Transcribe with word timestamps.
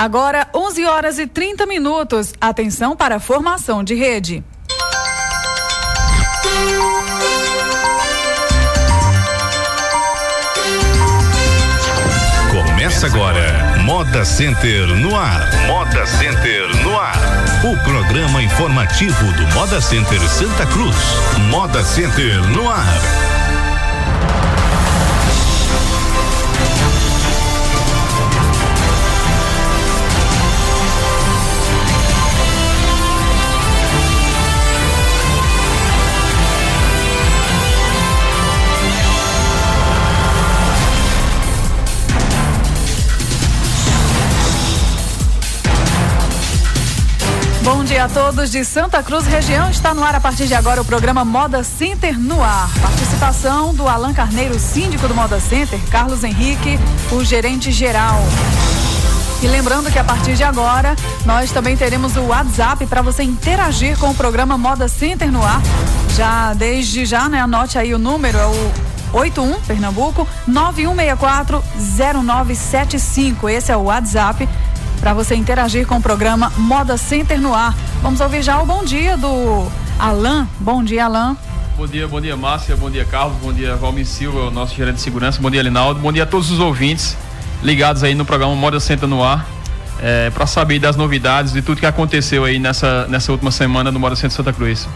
Agora, 0.00 0.48
11 0.54 0.86
horas 0.86 1.18
e 1.18 1.26
30 1.26 1.66
minutos. 1.66 2.32
Atenção 2.40 2.96
para 2.96 3.16
a 3.16 3.20
formação 3.20 3.84
de 3.84 3.94
rede. 3.94 4.42
Começa 12.50 13.08
agora, 13.08 13.76
Moda 13.84 14.24
Center 14.24 14.86
no 14.86 15.14
ar. 15.14 15.50
Moda 15.66 16.06
Center 16.06 16.82
no 16.82 16.98
ar. 16.98 17.18
O 17.62 17.76
programa 17.84 18.42
informativo 18.42 19.30
do 19.34 19.46
Moda 19.48 19.82
Center 19.82 20.18
Santa 20.30 20.64
Cruz. 20.64 20.96
Moda 21.50 21.84
Center 21.84 22.40
no 22.56 22.70
ar. 22.70 23.39
Dia 48.00 48.06
a 48.06 48.08
todos 48.08 48.50
de 48.50 48.64
Santa 48.64 49.02
Cruz 49.02 49.26
região. 49.26 49.68
Está 49.68 49.92
no 49.92 50.02
ar 50.02 50.14
a 50.14 50.20
partir 50.20 50.46
de 50.46 50.54
agora 50.54 50.80
o 50.80 50.84
programa 50.86 51.22
Moda 51.22 51.62
Center 51.62 52.18
no 52.18 52.42
ar. 52.42 52.70
Participação 52.80 53.74
do 53.74 53.86
Alan 53.86 54.14
Carneiro, 54.14 54.58
síndico 54.58 55.06
do 55.06 55.14
Moda 55.14 55.38
Center, 55.38 55.78
Carlos 55.90 56.24
Henrique, 56.24 56.78
o 57.12 57.22
gerente 57.22 57.70
geral. 57.70 58.18
E 59.42 59.46
lembrando 59.46 59.92
que 59.92 59.98
a 59.98 60.04
partir 60.04 60.34
de 60.34 60.42
agora 60.42 60.96
nós 61.26 61.52
também 61.52 61.76
teremos 61.76 62.16
o 62.16 62.22
WhatsApp 62.22 62.86
para 62.86 63.02
você 63.02 63.22
interagir 63.22 63.98
com 63.98 64.08
o 64.08 64.14
programa 64.14 64.56
Moda 64.56 64.88
Center 64.88 65.30
no 65.30 65.44
ar. 65.44 65.60
Já 66.16 66.54
desde 66.54 67.04
já, 67.04 67.28
né? 67.28 67.40
Anote 67.42 67.78
aí 67.78 67.92
o 67.92 67.98
número, 67.98 68.38
é 68.38 68.46
o 68.46 68.72
81 69.12 69.60
Pernambuco 69.60 70.26
9164 70.46 71.62
0975. 72.24 73.46
Esse 73.46 73.70
é 73.70 73.76
o 73.76 73.82
WhatsApp 73.82 74.48
para 75.00 75.14
você 75.14 75.34
interagir 75.34 75.86
com 75.86 75.96
o 75.96 76.02
programa 76.02 76.52
Moda 76.56 76.96
Center 76.96 77.38
no 77.38 77.54
ar. 77.54 77.74
Vamos 78.02 78.20
ouvir 78.20 78.42
já 78.42 78.60
o 78.62 78.66
bom 78.66 78.82
dia 78.82 79.16
do 79.16 79.66
Alain. 79.98 80.48
Bom 80.58 80.82
dia, 80.82 81.04
Alain. 81.04 81.36
Bom 81.76 81.86
dia, 81.86 82.08
bom 82.08 82.20
dia, 82.20 82.36
Márcia, 82.36 82.76
bom 82.76 82.90
dia, 82.90 83.04
Carlos, 83.04 83.36
bom 83.42 83.52
dia, 83.52 83.76
Valmir 83.76 84.06
Silva, 84.06 84.50
nosso 84.50 84.74
gerente 84.74 84.96
de 84.96 85.00
segurança, 85.00 85.40
bom 85.40 85.50
dia, 85.50 85.62
Linaldo, 85.62 85.98
bom 85.98 86.12
dia 86.12 86.24
a 86.24 86.26
todos 86.26 86.50
os 86.50 86.60
ouvintes 86.60 87.16
ligados 87.62 88.02
aí 88.02 88.14
no 88.14 88.24
programa 88.24 88.54
Moda 88.54 88.80
Center 88.80 89.08
no 89.08 89.22
ar. 89.24 89.46
É, 90.02 90.30
para 90.30 90.46
saber 90.46 90.78
das 90.78 90.96
novidades, 90.96 91.52
de 91.52 91.60
tudo 91.60 91.78
que 91.78 91.86
aconteceu 91.86 92.44
aí 92.44 92.58
nessa, 92.58 93.06
nessa 93.06 93.32
última 93.32 93.50
semana 93.50 93.92
no 93.92 94.00
Moda 94.00 94.16
Center 94.16 94.30
Santa 94.30 94.52
Cruz. 94.52 94.88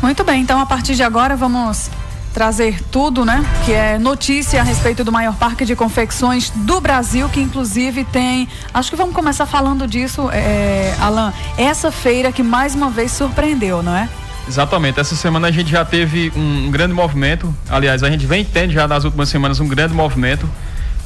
Muito 0.00 0.22
bem, 0.22 0.40
então 0.40 0.60
a 0.60 0.66
partir 0.66 0.94
de 0.94 1.02
agora 1.02 1.36
vamos 1.36 1.90
trazer 2.36 2.82
tudo, 2.92 3.24
né? 3.24 3.42
Que 3.64 3.72
é 3.72 3.98
notícia 3.98 4.60
a 4.60 4.62
respeito 4.62 5.02
do 5.02 5.10
maior 5.10 5.34
parque 5.36 5.64
de 5.64 5.74
confecções 5.74 6.50
do 6.50 6.82
Brasil, 6.82 7.30
que 7.30 7.40
inclusive 7.40 8.04
tem. 8.04 8.46
Acho 8.74 8.90
que 8.90 8.96
vamos 8.96 9.14
começar 9.14 9.46
falando 9.46 9.86
disso, 9.86 10.28
é, 10.30 10.94
Alan. 11.00 11.32
Essa 11.56 11.90
feira 11.90 12.30
que 12.30 12.42
mais 12.42 12.74
uma 12.74 12.90
vez 12.90 13.12
surpreendeu, 13.12 13.82
não 13.82 13.96
é? 13.96 14.06
Exatamente. 14.46 15.00
Essa 15.00 15.16
semana 15.16 15.48
a 15.48 15.50
gente 15.50 15.70
já 15.70 15.82
teve 15.82 16.30
um, 16.36 16.66
um 16.66 16.70
grande 16.70 16.92
movimento. 16.92 17.56
Aliás, 17.70 18.02
a 18.02 18.10
gente 18.10 18.26
vem 18.26 18.44
tendo 18.44 18.70
já 18.70 18.86
nas 18.86 19.04
últimas 19.04 19.30
semanas 19.30 19.58
um 19.58 19.66
grande 19.66 19.94
movimento. 19.94 20.46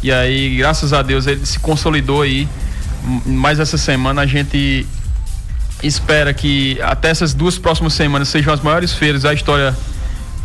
E 0.03 0.11
aí, 0.11 0.57
graças 0.57 0.93
a 0.93 1.01
Deus, 1.01 1.29
ele 1.29 1.47
se 1.47 1.61
consolidou 1.61 2.23
aí. 2.23 2.49
Mas 3.25 3.61
essa 3.61 3.79
semana 3.79 4.23
a 4.23 4.27
gente 4.27 4.85
espera 5.81 6.35
que 6.35 6.77
até 6.83 7.09
essas 7.09 7.33
duas 7.33 7.57
próximas 7.57 7.93
semanas 7.93 8.29
sejam 8.29 8.53
as 8.53 8.61
maiores 8.61 8.93
feiras 8.93 9.23
da 9.23 9.33
história 9.33 9.77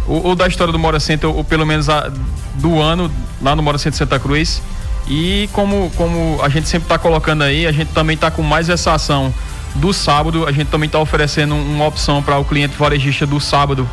ou, 0.07 0.27
ou 0.27 0.35
da 0.35 0.47
história 0.47 0.71
do 0.71 0.79
Mora 0.79 0.99
Center, 0.99 1.29
ou 1.29 1.43
pelo 1.43 1.65
menos 1.65 1.89
a, 1.89 2.11
do 2.55 2.79
ano 2.79 3.11
lá 3.41 3.55
no 3.55 3.63
Mora 3.63 3.77
Center 3.77 3.97
Santa 3.97 4.19
Cruz. 4.19 4.61
E 5.07 5.49
como, 5.53 5.91
como 5.95 6.39
a 6.41 6.49
gente 6.49 6.67
sempre 6.67 6.85
está 6.85 6.97
colocando 6.97 7.43
aí, 7.43 7.67
a 7.67 7.71
gente 7.71 7.89
também 7.89 8.15
está 8.15 8.31
com 8.31 8.41
mais 8.41 8.69
essa 8.69 8.93
ação 8.93 9.33
do 9.75 9.93
sábado. 9.93 10.47
A 10.47 10.51
gente 10.51 10.67
também 10.67 10.87
está 10.87 10.99
oferecendo 10.99 11.55
uma 11.55 11.85
opção 11.85 12.23
para 12.23 12.37
o 12.37 12.45
cliente 12.45 12.75
varejista 12.75 13.25
do 13.25 13.39
sábado 13.39 13.87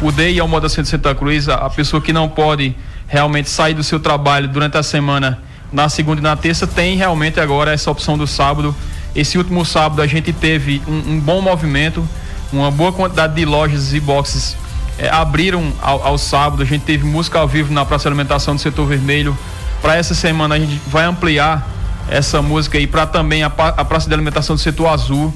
poder 0.00 0.30
ir 0.30 0.40
ao 0.40 0.48
Moda 0.48 0.68
Center 0.68 0.86
Santa 0.86 1.14
Cruz. 1.14 1.48
A, 1.48 1.54
a, 1.54 1.70
pessoa 1.70 2.00
que 2.00 2.12
não 2.12 2.28
pode 2.28 2.74
realmente 3.08 3.50
sair 3.50 3.74
do 3.74 3.82
seu 3.82 3.98
trabalho 3.98 4.48
durante 4.48 4.76
a 4.76 4.82
semana, 4.82 5.38
na 5.72 5.88
segunda 5.88 6.20
e 6.20 6.22
na 6.22 6.36
terça, 6.36 6.66
tem 6.66 6.96
realmente 6.96 7.40
agora 7.40 7.72
essa 7.72 7.90
opção 7.90 8.16
do 8.16 8.26
sábado. 8.26 8.74
Esse 9.14 9.38
último 9.38 9.64
sábado 9.64 10.02
a 10.02 10.06
gente 10.06 10.32
teve 10.32 10.82
um, 10.86 11.14
um 11.14 11.20
bom 11.20 11.40
movimento, 11.40 12.06
uma 12.52 12.70
boa 12.70 12.92
quantidade 12.92 13.34
de 13.34 13.44
lojas 13.44 13.92
e 13.92 14.00
boxes 14.00 14.56
é, 14.98 15.08
abriram 15.08 15.72
ao, 15.82 16.06
ao, 16.06 16.18
sábado, 16.18 16.62
a 16.62 16.66
gente 16.66 16.82
teve 16.82 17.04
música 17.04 17.38
ao 17.38 17.48
vivo 17.48 17.72
na 17.72 17.84
Praça 17.84 18.02
de 18.02 18.08
Alimentação 18.08 18.54
do 18.54 18.60
Setor 18.60 18.86
Vermelho. 18.86 19.36
Para 19.82 19.96
essa 19.96 20.14
semana 20.14 20.54
a 20.54 20.58
gente 20.58 20.80
vai 20.86 21.04
ampliar 21.04 21.68
essa 22.08 22.40
música 22.40 22.78
aí 22.78 22.86
para 22.86 23.06
também 23.06 23.42
a, 23.42 23.46
a, 23.46 23.84
Praça 23.84 24.08
de 24.08 24.14
Alimentação 24.14 24.56
do 24.56 24.62
Setor 24.62 24.88
Azul, 24.88 25.32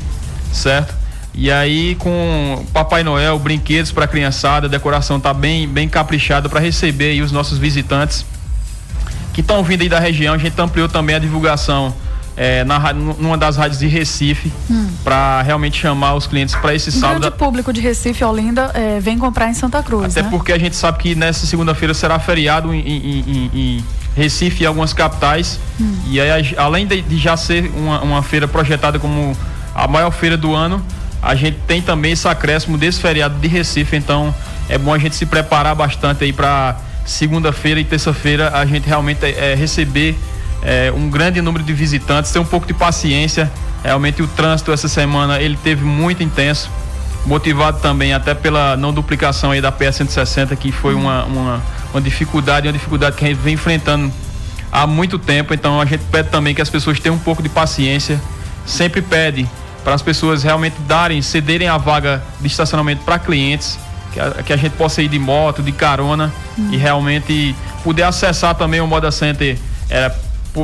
certo? 0.52 0.94
E 1.34 1.50
aí 1.50 1.94
com 1.96 2.64
Papai 2.72 3.02
Noel, 3.02 3.38
brinquedos 3.38 3.92
para 3.92 4.04
a 4.04 4.08
criançada, 4.08 4.66
a 4.66 4.70
decoração 4.70 5.20
tá 5.20 5.32
bem 5.32 5.68
bem 5.68 5.88
caprichada 5.88 6.48
para 6.48 6.60
receber 6.60 7.20
os 7.22 7.30
nossos 7.30 7.58
visitantes 7.58 8.24
que 9.32 9.40
estão 9.40 9.62
vindo 9.62 9.82
aí 9.82 9.88
da 9.88 10.00
região. 10.00 10.34
A 10.34 10.38
gente 10.38 10.60
ampliou 10.60 10.88
também 10.88 11.14
a 11.14 11.18
divulgação 11.18 11.94
é, 12.38 12.62
na, 12.62 12.92
numa 12.92 13.36
das 13.36 13.56
rádios 13.56 13.80
de 13.80 13.88
Recife 13.88 14.52
hum. 14.70 14.88
para 15.02 15.42
realmente 15.42 15.80
chamar 15.80 16.14
os 16.14 16.28
clientes 16.28 16.54
para 16.54 16.72
esse 16.72 16.92
sábado. 16.92 17.26
O 17.26 17.32
público 17.32 17.72
de 17.72 17.80
Recife, 17.80 18.22
Olinda, 18.22 18.70
é, 18.74 19.00
vem 19.00 19.18
comprar 19.18 19.48
em 19.48 19.54
Santa 19.54 19.82
Cruz. 19.82 20.16
Até 20.16 20.22
né? 20.22 20.28
porque 20.30 20.52
a 20.52 20.58
gente 20.58 20.76
sabe 20.76 20.98
que 20.98 21.16
nessa 21.16 21.46
segunda-feira 21.46 21.92
será 21.92 22.16
feriado 22.20 22.72
em, 22.72 22.78
em, 22.78 23.20
em, 23.20 23.50
em, 23.52 23.84
Recife 24.14 24.62
e 24.62 24.66
algumas 24.66 24.92
capitais. 24.92 25.58
Hum. 25.80 25.96
E 26.06 26.20
aí, 26.20 26.54
além 26.56 26.86
de, 26.86 27.02
de 27.02 27.18
já 27.18 27.36
ser 27.36 27.70
uma, 27.76 28.00
uma 28.02 28.22
feira 28.22 28.46
projetada 28.46 28.98
como 29.00 29.36
a 29.74 29.88
maior 29.88 30.12
feira 30.12 30.36
do 30.36 30.54
ano, 30.54 30.80
a 31.20 31.34
gente 31.34 31.58
tem 31.66 31.82
também 31.82 32.12
esse 32.12 32.26
acréscimo 32.28 32.78
desse 32.78 33.00
feriado 33.00 33.36
de 33.38 33.48
Recife. 33.48 33.96
Então 33.96 34.32
é 34.68 34.78
bom 34.78 34.94
a 34.94 34.98
gente 34.98 35.16
se 35.16 35.26
preparar 35.26 35.74
bastante 35.74 36.22
aí 36.22 36.32
para 36.32 36.76
segunda-feira 37.04 37.80
e 37.80 37.84
terça-feira 37.84 38.50
a 38.54 38.66
gente 38.66 38.86
realmente 38.86 39.24
é, 39.24 39.54
receber 39.54 40.16
é, 40.62 40.92
um 40.94 41.08
grande 41.08 41.40
número 41.40 41.64
de 41.64 41.72
visitantes, 41.72 42.30
ter 42.30 42.38
um 42.38 42.44
pouco 42.44 42.66
de 42.66 42.74
paciência. 42.74 43.50
Realmente 43.82 44.22
o 44.22 44.26
trânsito 44.26 44.72
essa 44.72 44.88
semana 44.88 45.40
ele 45.40 45.56
teve 45.56 45.84
muito 45.84 46.22
intenso, 46.22 46.70
motivado 47.24 47.78
também 47.80 48.12
até 48.12 48.34
pela 48.34 48.76
não 48.76 48.92
duplicação 48.92 49.50
aí 49.50 49.60
da 49.60 49.70
PS 49.70 49.96
160, 49.96 50.56
que 50.56 50.72
foi 50.72 50.94
uma, 50.94 51.24
uma, 51.24 51.62
uma 51.92 52.00
dificuldade, 52.00 52.66
uma 52.66 52.72
dificuldade 52.72 53.16
que 53.16 53.24
a 53.24 53.28
gente 53.28 53.38
vem 53.38 53.54
enfrentando 53.54 54.12
há 54.72 54.86
muito 54.86 55.18
tempo. 55.18 55.54
Então 55.54 55.80
a 55.80 55.84
gente 55.84 56.04
pede 56.10 56.28
também 56.30 56.54
que 56.54 56.62
as 56.62 56.70
pessoas 56.70 56.98
tenham 56.98 57.16
um 57.16 57.20
pouco 57.20 57.42
de 57.42 57.48
paciência. 57.48 58.20
Sempre 58.66 59.00
pede 59.00 59.48
para 59.84 59.94
as 59.94 60.02
pessoas 60.02 60.42
realmente 60.42 60.76
darem, 60.86 61.22
cederem 61.22 61.68
a 61.68 61.78
vaga 61.78 62.22
de 62.40 62.46
estacionamento 62.46 63.02
para 63.04 63.18
clientes, 63.18 63.78
que 64.12 64.20
a, 64.20 64.30
que 64.42 64.52
a, 64.52 64.56
gente 64.56 64.72
possa 64.72 65.00
ir 65.00 65.08
de 65.08 65.18
moto, 65.18 65.62
de 65.62 65.72
carona 65.72 66.32
e 66.70 66.76
realmente 66.76 67.54
poder 67.82 68.02
acessar 68.02 68.54
também 68.54 68.80
o 68.80 68.86
Moda 68.86 69.10
Center 69.10 69.56
é, 69.88 70.12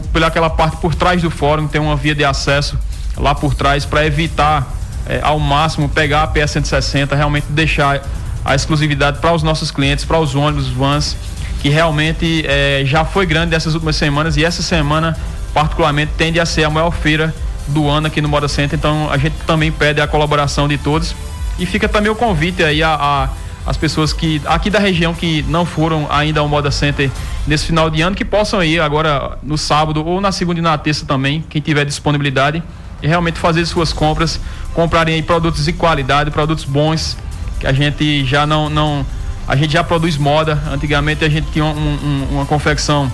por, 0.00 0.02
pela 0.08 0.26
aquela 0.26 0.50
parte 0.50 0.76
por 0.78 0.94
trás 0.94 1.22
do 1.22 1.30
fórum, 1.30 1.68
tem 1.68 1.80
uma 1.80 1.96
via 1.96 2.14
de 2.14 2.24
acesso 2.24 2.78
lá 3.16 3.34
por 3.34 3.54
trás 3.54 3.84
para 3.84 4.04
evitar 4.04 4.66
é, 5.06 5.20
ao 5.22 5.38
máximo 5.38 5.88
pegar 5.88 6.22
a 6.22 6.26
PS 6.26 6.52
160, 6.52 7.14
realmente 7.14 7.46
deixar 7.50 8.02
a 8.44 8.54
exclusividade 8.54 9.18
para 9.18 9.32
os 9.32 9.42
nossos 9.42 9.70
clientes, 9.70 10.04
para 10.04 10.18
os 10.18 10.34
ônibus, 10.34 10.68
vans, 10.68 11.16
que 11.60 11.68
realmente 11.68 12.44
é, 12.46 12.82
já 12.84 13.04
foi 13.04 13.24
grande 13.26 13.50
dessas 13.50 13.74
últimas 13.74 13.96
semanas 13.96 14.36
e 14.36 14.44
essa 14.44 14.62
semana 14.62 15.16
particularmente 15.52 16.12
tende 16.16 16.40
a 16.40 16.46
ser 16.46 16.64
a 16.64 16.70
maior 16.70 16.90
feira 16.90 17.34
do 17.68 17.88
ano 17.88 18.08
aqui 18.08 18.20
no 18.20 18.28
Moda 18.28 18.48
Center, 18.48 18.78
então 18.78 19.10
a 19.10 19.16
gente 19.16 19.36
também 19.46 19.70
pede 19.70 20.00
a 20.00 20.06
colaboração 20.06 20.68
de 20.68 20.76
todos. 20.76 21.14
E 21.58 21.64
fica 21.64 21.88
também 21.88 22.10
o 22.10 22.16
convite 22.16 22.64
aí 22.64 22.82
a, 22.82 22.94
a 22.94 23.28
as 23.66 23.76
pessoas 23.76 24.12
que 24.12 24.42
aqui 24.44 24.68
da 24.68 24.78
região 24.78 25.14
que 25.14 25.42
não 25.48 25.64
foram 25.64 26.06
ainda 26.10 26.40
ao 26.40 26.48
Moda 26.48 26.70
Center 26.70 27.10
nesse 27.46 27.66
final 27.66 27.88
de 27.88 28.02
ano 28.02 28.14
que 28.14 28.24
possam 28.24 28.62
ir 28.62 28.80
agora 28.80 29.38
no 29.42 29.56
sábado 29.56 30.04
ou 30.06 30.20
na 30.20 30.32
segunda 30.32 30.60
e 30.60 30.62
na 30.62 30.76
terça 30.76 31.06
também, 31.06 31.42
quem 31.48 31.62
tiver 31.62 31.84
disponibilidade 31.84 32.62
e 33.02 33.06
realmente 33.06 33.38
fazer 33.38 33.64
suas 33.66 33.92
compras, 33.92 34.40
comprarem 34.74 35.14
aí 35.14 35.22
produtos 35.22 35.64
de 35.64 35.72
qualidade, 35.72 36.30
produtos 36.30 36.64
bons 36.64 37.16
que 37.58 37.66
a 37.66 37.72
gente 37.72 38.24
já 38.24 38.46
não 38.46 38.68
não 38.68 39.06
a 39.46 39.56
gente 39.56 39.72
já 39.72 39.84
produz 39.84 40.16
moda. 40.16 40.58
Antigamente 40.70 41.24
a 41.24 41.28
gente 41.28 41.50
tinha 41.50 41.64
um, 41.64 41.68
um, 41.68 42.28
uma 42.32 42.46
confecção 42.46 43.10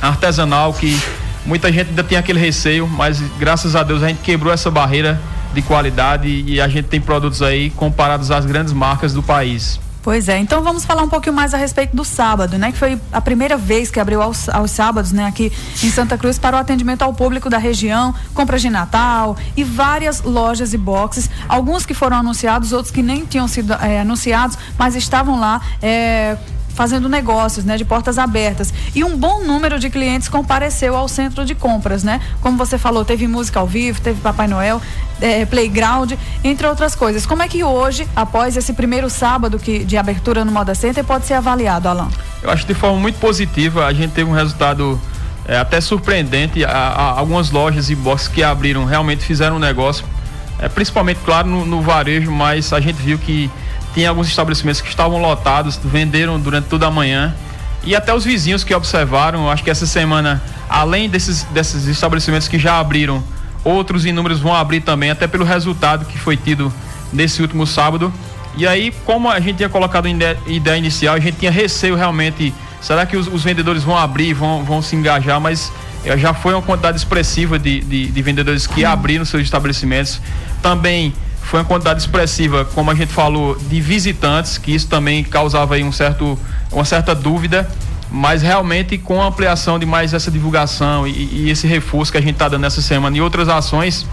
artesanal 0.00 0.72
que 0.72 1.00
muita 1.46 1.72
gente 1.72 1.90
ainda 1.90 2.04
tem 2.04 2.18
aquele 2.18 2.38
receio, 2.38 2.86
mas 2.86 3.20
graças 3.38 3.74
a 3.74 3.82
Deus 3.82 4.02
a 4.02 4.08
gente 4.08 4.20
quebrou 4.20 4.52
essa 4.52 4.70
barreira 4.70 5.20
de 5.52 5.62
qualidade 5.62 6.28
e 6.28 6.60
a 6.60 6.68
gente 6.68 6.88
tem 6.88 7.00
produtos 7.00 7.42
aí 7.42 7.70
comparados 7.70 8.30
às 8.30 8.44
grandes 8.44 8.72
marcas 8.72 9.12
do 9.12 9.22
país. 9.22 9.78
Pois 10.02 10.28
é, 10.28 10.36
então 10.36 10.64
vamos 10.64 10.84
falar 10.84 11.02
um 11.02 11.08
pouquinho 11.08 11.34
mais 11.34 11.54
a 11.54 11.56
respeito 11.56 11.94
do 11.94 12.04
sábado, 12.04 12.58
né? 12.58 12.72
Que 12.72 12.78
foi 12.78 13.00
a 13.12 13.20
primeira 13.20 13.56
vez 13.56 13.88
que 13.88 14.00
abriu 14.00 14.20
aos, 14.20 14.48
aos 14.48 14.72
sábados, 14.72 15.12
né? 15.12 15.26
Aqui 15.26 15.52
em 15.80 15.90
Santa 15.90 16.18
Cruz 16.18 16.40
para 16.40 16.56
o 16.56 16.60
atendimento 16.60 17.02
ao 17.02 17.14
público 17.14 17.48
da 17.48 17.56
região, 17.56 18.12
compras 18.34 18.60
de 18.60 18.68
Natal 18.68 19.36
e 19.56 19.62
várias 19.62 20.20
lojas 20.20 20.74
e 20.74 20.78
boxes, 20.78 21.30
alguns 21.48 21.86
que 21.86 21.94
foram 21.94 22.16
anunciados, 22.16 22.72
outros 22.72 22.92
que 22.92 23.00
nem 23.00 23.24
tinham 23.24 23.46
sido 23.46 23.74
é, 23.74 24.00
anunciados, 24.00 24.58
mas 24.76 24.96
estavam 24.96 25.38
lá 25.38 25.60
é, 25.80 26.36
fazendo 26.82 27.08
negócios, 27.08 27.64
né, 27.64 27.76
de 27.76 27.84
portas 27.84 28.18
abertas. 28.18 28.74
E 28.92 29.04
um 29.04 29.16
bom 29.16 29.44
número 29.44 29.78
de 29.78 29.88
clientes 29.88 30.28
compareceu 30.28 30.96
ao 30.96 31.06
centro 31.06 31.44
de 31.44 31.54
compras, 31.54 32.02
né? 32.02 32.20
Como 32.40 32.58
você 32.58 32.76
falou, 32.76 33.04
teve 33.04 33.28
música 33.28 33.60
ao 33.60 33.68
vivo, 33.68 34.00
teve 34.00 34.20
Papai 34.20 34.48
Noel, 34.48 34.82
é, 35.20 35.46
playground, 35.46 36.14
entre 36.42 36.66
outras 36.66 36.96
coisas. 36.96 37.24
Como 37.24 37.40
é 37.40 37.46
que 37.46 37.62
hoje, 37.62 38.08
após 38.16 38.56
esse 38.56 38.72
primeiro 38.72 39.08
sábado 39.08 39.60
que, 39.60 39.84
de 39.84 39.96
abertura 39.96 40.44
no 40.44 40.50
Moda 40.50 40.74
Center, 40.74 41.04
pode 41.04 41.24
ser 41.24 41.34
avaliado, 41.34 41.88
Alan? 41.88 42.08
Eu 42.42 42.50
acho 42.50 42.66
de 42.66 42.74
forma 42.74 42.98
muito 42.98 43.20
positiva. 43.20 43.86
A 43.86 43.92
gente 43.92 44.10
teve 44.10 44.28
um 44.28 44.34
resultado 44.34 45.00
é, 45.46 45.56
até 45.58 45.80
surpreendente. 45.80 46.64
A, 46.64 46.68
a, 46.68 47.18
algumas 47.20 47.52
lojas 47.52 47.90
e 47.90 47.94
boxes 47.94 48.26
que 48.26 48.42
abriram 48.42 48.84
realmente 48.84 49.22
fizeram 49.22 49.54
um 49.54 49.60
negócio, 49.60 50.04
é, 50.58 50.68
principalmente, 50.68 51.20
claro, 51.24 51.46
no, 51.46 51.64
no 51.64 51.80
varejo, 51.80 52.32
mas 52.32 52.72
a 52.72 52.80
gente 52.80 52.96
viu 52.96 53.18
que 53.18 53.48
tinha 53.94 54.08
alguns 54.08 54.28
estabelecimentos 54.28 54.80
que 54.80 54.88
estavam 54.88 55.20
lotados, 55.20 55.78
venderam 55.82 56.38
durante 56.40 56.68
toda 56.68 56.86
a 56.86 56.90
manhã. 56.90 57.34
E 57.84 57.94
até 57.96 58.14
os 58.14 58.24
vizinhos 58.24 58.62
que 58.62 58.74
observaram, 58.74 59.50
acho 59.50 59.62
que 59.62 59.70
essa 59.70 59.86
semana, 59.86 60.42
além 60.68 61.08
desses, 61.08 61.42
desses 61.44 61.86
estabelecimentos 61.86 62.48
que 62.48 62.58
já 62.58 62.78
abriram, 62.78 63.22
outros 63.64 64.06
inúmeros 64.06 64.40
vão 64.40 64.54
abrir 64.54 64.80
também, 64.80 65.10
até 65.10 65.26
pelo 65.26 65.44
resultado 65.44 66.04
que 66.04 66.18
foi 66.18 66.36
tido 66.36 66.72
nesse 67.12 67.42
último 67.42 67.66
sábado. 67.66 68.12
E 68.56 68.66
aí, 68.66 68.92
como 69.04 69.30
a 69.30 69.40
gente 69.40 69.56
tinha 69.56 69.68
colocado 69.68 70.06
ideia 70.08 70.76
inicial, 70.76 71.14
a 71.14 71.20
gente 71.20 71.38
tinha 71.38 71.50
receio 71.50 71.96
realmente, 71.96 72.54
será 72.80 73.06
que 73.06 73.16
os, 73.16 73.26
os, 73.26 73.42
vendedores 73.42 73.82
vão 73.82 73.96
abrir, 73.96 74.34
vão, 74.34 74.62
vão 74.62 74.82
se 74.82 74.94
engajar, 74.94 75.40
mas 75.40 75.72
eh, 76.04 76.16
já 76.18 76.34
foi 76.34 76.52
uma 76.52 76.62
quantidade 76.62 76.98
expressiva 76.98 77.58
de, 77.58 77.80
de, 77.80 78.06
de 78.08 78.22
vendedores 78.22 78.66
que 78.66 78.84
abriram 78.84 79.24
seus 79.24 79.42
estabelecimentos. 79.42 80.20
Também 80.62 81.14
foi 81.42 81.60
uma 81.60 81.66
quantidade 81.66 82.00
expressiva, 82.00 82.64
como 82.64 82.90
a 82.90 82.94
gente 82.94 83.12
falou, 83.12 83.56
de 83.56 83.80
visitantes, 83.80 84.58
que 84.58 84.74
isso 84.74 84.88
também 84.88 85.22
causava 85.22 85.74
aí 85.74 85.84
um 85.84 85.92
certo, 85.92 86.38
uma 86.70 86.84
certa 86.84 87.14
dúvida, 87.14 87.68
mas 88.10 88.42
realmente 88.42 88.96
com 88.98 89.20
a 89.20 89.26
ampliação 89.26 89.78
de 89.78 89.86
mais 89.86 90.14
essa 90.14 90.30
divulgação 90.30 91.06
e, 91.06 91.10
e 91.10 91.50
esse 91.50 91.66
reforço 91.66 92.12
que 92.12 92.18
a 92.18 92.20
gente 92.20 92.34
está 92.34 92.48
dando 92.48 92.66
essa 92.66 92.80
semana 92.80 93.16
e 93.16 93.20
outras 93.20 93.48
ações 93.48 94.06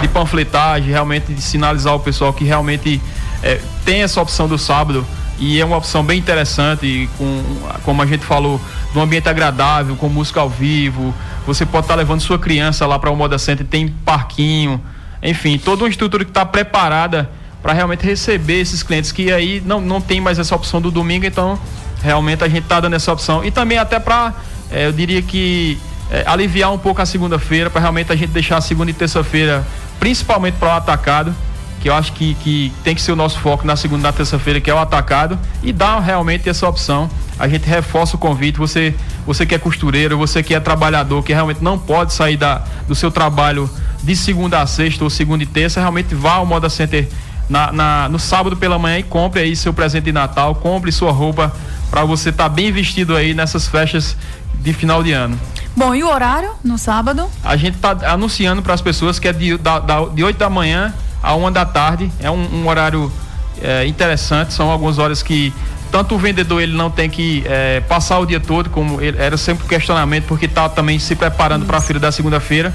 de 0.00 0.08
panfletagem, 0.08 0.90
realmente 0.90 1.32
de 1.32 1.40
sinalizar 1.40 1.94
o 1.94 2.00
pessoal 2.00 2.32
que 2.32 2.44
realmente 2.44 3.00
é, 3.42 3.60
tem 3.84 4.02
essa 4.02 4.20
opção 4.20 4.48
do 4.48 4.58
sábado 4.58 5.06
e 5.38 5.60
é 5.60 5.64
uma 5.64 5.76
opção 5.76 6.02
bem 6.02 6.18
interessante, 6.18 7.08
com, 7.18 7.42
como 7.84 8.02
a 8.02 8.06
gente 8.06 8.24
falou, 8.24 8.60
de 8.92 8.98
um 8.98 9.02
ambiente 9.02 9.28
agradável, 9.28 9.94
com 9.96 10.08
música 10.08 10.40
ao 10.40 10.48
vivo. 10.48 11.14
Você 11.46 11.66
pode 11.66 11.84
estar 11.84 11.94
tá 11.94 11.98
levando 11.98 12.20
sua 12.20 12.38
criança 12.38 12.86
lá 12.86 12.98
para 12.98 13.10
o 13.10 13.16
Moda 13.16 13.38
Center, 13.38 13.66
tem 13.66 13.88
parquinho, 13.88 14.80
enfim, 15.26 15.58
toda 15.58 15.82
uma 15.82 15.90
estrutura 15.90 16.24
que 16.24 16.30
está 16.30 16.46
preparada 16.46 17.28
para 17.62 17.72
realmente 17.72 18.06
receber 18.06 18.60
esses 18.60 18.82
clientes 18.82 19.10
que 19.10 19.32
aí 19.32 19.60
não, 19.64 19.80
não 19.80 20.00
tem 20.00 20.20
mais 20.20 20.38
essa 20.38 20.54
opção 20.54 20.80
do 20.80 20.90
domingo, 20.90 21.26
então 21.26 21.58
realmente 22.00 22.44
a 22.44 22.48
gente 22.48 22.62
está 22.62 22.78
dando 22.78 22.94
essa 22.94 23.12
opção. 23.12 23.44
E 23.44 23.50
também 23.50 23.76
até 23.76 23.98
para, 23.98 24.32
é, 24.70 24.86
eu 24.86 24.92
diria 24.92 25.20
que, 25.20 25.78
é, 26.10 26.22
aliviar 26.26 26.72
um 26.72 26.78
pouco 26.78 27.02
a 27.02 27.06
segunda-feira, 27.06 27.68
para 27.68 27.80
realmente 27.80 28.12
a 28.12 28.16
gente 28.16 28.30
deixar 28.30 28.58
a 28.58 28.60
segunda 28.60 28.90
e 28.92 28.94
terça-feira, 28.94 29.66
principalmente 29.98 30.54
para 30.54 30.68
o 30.68 30.72
atacado, 30.72 31.34
que 31.80 31.88
eu 31.88 31.94
acho 31.94 32.12
que, 32.12 32.34
que 32.36 32.72
tem 32.84 32.94
que 32.94 33.02
ser 33.02 33.10
o 33.10 33.16
nosso 33.16 33.40
foco 33.40 33.66
na 33.66 33.74
segunda 33.74 34.00
e 34.00 34.02
na 34.04 34.12
terça-feira, 34.12 34.60
que 34.60 34.70
é 34.70 34.74
o 34.74 34.78
atacado, 34.78 35.36
e 35.60 35.72
dar 35.72 35.98
realmente 35.98 36.48
essa 36.48 36.68
opção. 36.68 37.10
A 37.38 37.46
gente 37.48 37.66
reforça 37.68 38.16
o 38.16 38.18
convite, 38.18 38.58
você, 38.58 38.94
você 39.26 39.44
que 39.44 39.54
é 39.54 39.58
costureiro, 39.58 40.16
você 40.16 40.42
que 40.42 40.54
é 40.54 40.60
trabalhador, 40.60 41.22
que 41.22 41.32
realmente 41.32 41.62
não 41.62 41.78
pode 41.78 42.12
sair 42.12 42.36
da, 42.36 42.62
do 42.88 42.94
seu 42.94 43.10
trabalho 43.10 43.68
de 44.02 44.16
segunda 44.16 44.62
a 44.62 44.66
sexta 44.66 45.04
ou 45.04 45.10
segunda 45.10 45.42
e 45.42 45.46
terça, 45.46 45.80
realmente 45.80 46.14
vá 46.14 46.34
ao 46.34 46.46
Moda 46.46 46.70
Center 46.70 47.08
na, 47.48 47.72
na, 47.72 48.08
no 48.08 48.18
sábado 48.18 48.56
pela 48.56 48.78
manhã 48.78 48.98
e 48.98 49.02
compre 49.02 49.40
aí 49.40 49.54
seu 49.54 49.72
presente 49.72 50.04
de 50.04 50.12
Natal, 50.12 50.54
compre 50.54 50.90
sua 50.90 51.12
roupa 51.12 51.52
para 51.90 52.04
você 52.04 52.30
estar 52.30 52.44
tá 52.44 52.48
bem 52.48 52.72
vestido 52.72 53.14
aí 53.14 53.34
nessas 53.34 53.68
festas 53.68 54.16
de 54.54 54.72
final 54.72 55.02
de 55.02 55.12
ano. 55.12 55.38
Bom, 55.76 55.94
e 55.94 56.02
o 56.02 56.08
horário 56.08 56.52
no 56.64 56.78
sábado? 56.78 57.28
A 57.44 57.56
gente 57.56 57.74
está 57.76 57.90
anunciando 58.10 58.62
para 58.62 58.72
as 58.72 58.80
pessoas 58.80 59.18
que 59.18 59.28
é 59.28 59.32
de, 59.32 59.58
da, 59.58 59.78
da, 59.78 60.06
de 60.06 60.24
8 60.24 60.38
da 60.38 60.48
manhã 60.48 60.94
a 61.22 61.34
1 61.34 61.52
da 61.52 61.66
tarde. 61.66 62.10
É 62.18 62.30
um, 62.30 62.62
um 62.62 62.68
horário 62.68 63.12
é, 63.60 63.86
interessante, 63.86 64.54
são 64.54 64.70
algumas 64.70 64.98
horas 64.98 65.22
que 65.22 65.52
tanto 65.90 66.14
o 66.14 66.18
vendedor 66.18 66.62
ele 66.62 66.76
não 66.76 66.90
tem 66.90 67.08
que 67.08 67.44
é, 67.46 67.80
passar 67.80 68.18
o 68.18 68.26
dia 68.26 68.40
todo, 68.40 68.70
como 68.70 69.00
ele, 69.00 69.16
era 69.18 69.36
sempre 69.36 69.64
um 69.64 69.68
questionamento, 69.68 70.24
porque 70.24 70.46
está 70.46 70.68
também 70.68 70.98
se 70.98 71.14
preparando 71.14 71.66
para 71.66 71.78
a 71.78 71.80
feira 71.80 72.00
da 72.00 72.12
segunda-feira. 72.12 72.72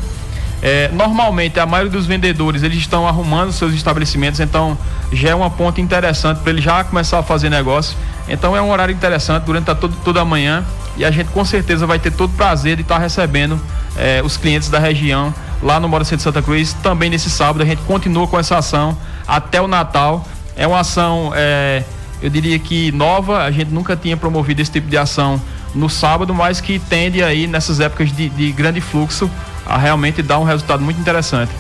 É, 0.61 0.89
normalmente 0.93 1.59
a 1.59 1.65
maioria 1.65 1.91
dos 1.91 2.05
vendedores 2.05 2.61
eles 2.61 2.77
estão 2.77 3.07
arrumando 3.07 3.51
seus 3.51 3.73
estabelecimentos, 3.73 4.39
então 4.39 4.77
já 5.11 5.29
é 5.29 5.35
uma 5.35 5.49
ponta 5.49 5.81
interessante 5.81 6.39
para 6.39 6.51
ele 6.51 6.61
já 6.61 6.83
começar 6.83 7.19
a 7.19 7.23
fazer 7.23 7.49
negócio. 7.49 7.97
Então 8.27 8.55
é 8.55 8.61
um 8.61 8.69
horário 8.69 8.93
interessante 8.93 9.43
durante 9.43 9.71
a 9.71 9.75
todo, 9.75 9.95
toda 10.03 10.21
a 10.21 10.25
manhã 10.25 10.63
e 10.95 11.05
a 11.05 11.11
gente 11.11 11.29
com 11.29 11.43
certeza 11.43 11.85
vai 11.87 11.99
ter 11.99 12.11
todo 12.11 12.29
o 12.29 12.33
prazer 12.33 12.75
de 12.75 12.83
estar 12.83 12.95
tá 12.95 13.01
recebendo 13.01 13.59
é, 13.97 14.21
os 14.23 14.37
clientes 14.37 14.69
da 14.69 14.77
região 14.77 15.33
lá 15.61 15.79
no 15.79 15.89
Mora 15.89 16.03
Centro 16.03 16.23
Santa 16.23 16.41
Cruz. 16.41 16.73
Também 16.73 17.09
nesse 17.09 17.29
sábado 17.29 17.61
a 17.61 17.65
gente 17.65 17.81
continua 17.83 18.27
com 18.27 18.37
essa 18.37 18.57
ação 18.57 18.97
até 19.27 19.61
o 19.61 19.67
Natal. 19.67 20.25
É 20.55 20.67
uma 20.67 20.81
ação, 20.81 21.31
é, 21.35 21.83
eu 22.21 22.29
diria 22.29 22.57
que 22.59 22.91
nova, 22.91 23.43
a 23.43 23.51
gente 23.51 23.71
nunca 23.71 23.95
tinha 23.95 24.15
promovido 24.15 24.61
esse 24.61 24.71
tipo 24.71 24.87
de 24.87 24.97
ação 24.97 25.41
no 25.73 25.89
sábado, 25.89 26.33
mas 26.33 26.61
que 26.61 26.79
tende 26.79 27.23
aí 27.23 27.47
nessas 27.47 27.79
épocas 27.79 28.11
de, 28.11 28.29
de 28.29 28.51
grande 28.51 28.81
fluxo 28.81 29.29
a 29.65 29.77
realmente 29.77 30.21
dar 30.21 30.39
um 30.39 30.43
resultado 30.43 30.83
muito 30.83 30.99
interessante. 30.99 31.51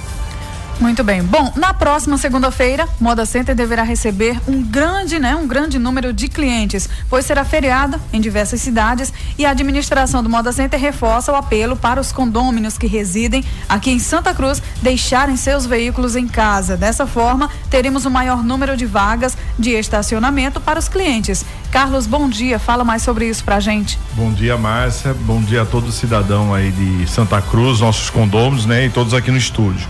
Muito 0.81 1.03
bem. 1.03 1.21
Bom, 1.21 1.53
na 1.55 1.75
próxima 1.75 2.17
segunda-feira, 2.17 2.89
Moda 2.99 3.23
Center 3.23 3.53
deverá 3.53 3.83
receber 3.83 4.41
um 4.47 4.63
grande, 4.63 5.19
né, 5.19 5.35
um 5.35 5.47
grande 5.47 5.77
número 5.77 6.11
de 6.11 6.27
clientes, 6.27 6.89
pois 7.07 7.23
será 7.23 7.45
feriado 7.45 8.01
em 8.11 8.19
diversas 8.19 8.61
cidades 8.61 9.13
e 9.37 9.45
a 9.45 9.51
administração 9.51 10.23
do 10.23 10.29
Moda 10.29 10.51
Center 10.51 10.79
reforça 10.79 11.31
o 11.31 11.35
apelo 11.35 11.77
para 11.77 12.01
os 12.01 12.11
condôminos 12.11 12.79
que 12.79 12.87
residem 12.87 13.45
aqui 13.69 13.91
em 13.91 13.99
Santa 13.99 14.33
Cruz 14.33 14.59
deixarem 14.81 15.37
seus 15.37 15.67
veículos 15.67 16.15
em 16.15 16.27
casa. 16.27 16.75
Dessa 16.75 17.05
forma, 17.05 17.47
teremos 17.69 18.03
o 18.05 18.07
um 18.07 18.11
maior 18.11 18.43
número 18.43 18.75
de 18.75 18.87
vagas 18.87 19.37
de 19.59 19.69
estacionamento 19.69 20.59
para 20.59 20.79
os 20.79 20.89
clientes. 20.89 21.45
Carlos, 21.69 22.07
bom 22.07 22.27
dia. 22.27 22.57
Fala 22.57 22.83
mais 22.83 23.03
sobre 23.03 23.29
isso 23.29 23.43
pra 23.43 23.59
gente. 23.59 23.99
Bom 24.13 24.31
dia, 24.33 24.57
Márcia. 24.57 25.13
Bom 25.13 25.43
dia 25.43 25.61
a 25.61 25.65
todo 25.65 25.91
cidadão 25.91 26.51
aí 26.55 26.71
de 26.71 27.07
Santa 27.07 27.39
Cruz, 27.39 27.81
nossos 27.81 28.09
condôminos, 28.09 28.65
né, 28.65 28.87
e 28.87 28.89
todos 28.89 29.13
aqui 29.13 29.29
no 29.29 29.37
estúdio. 29.37 29.87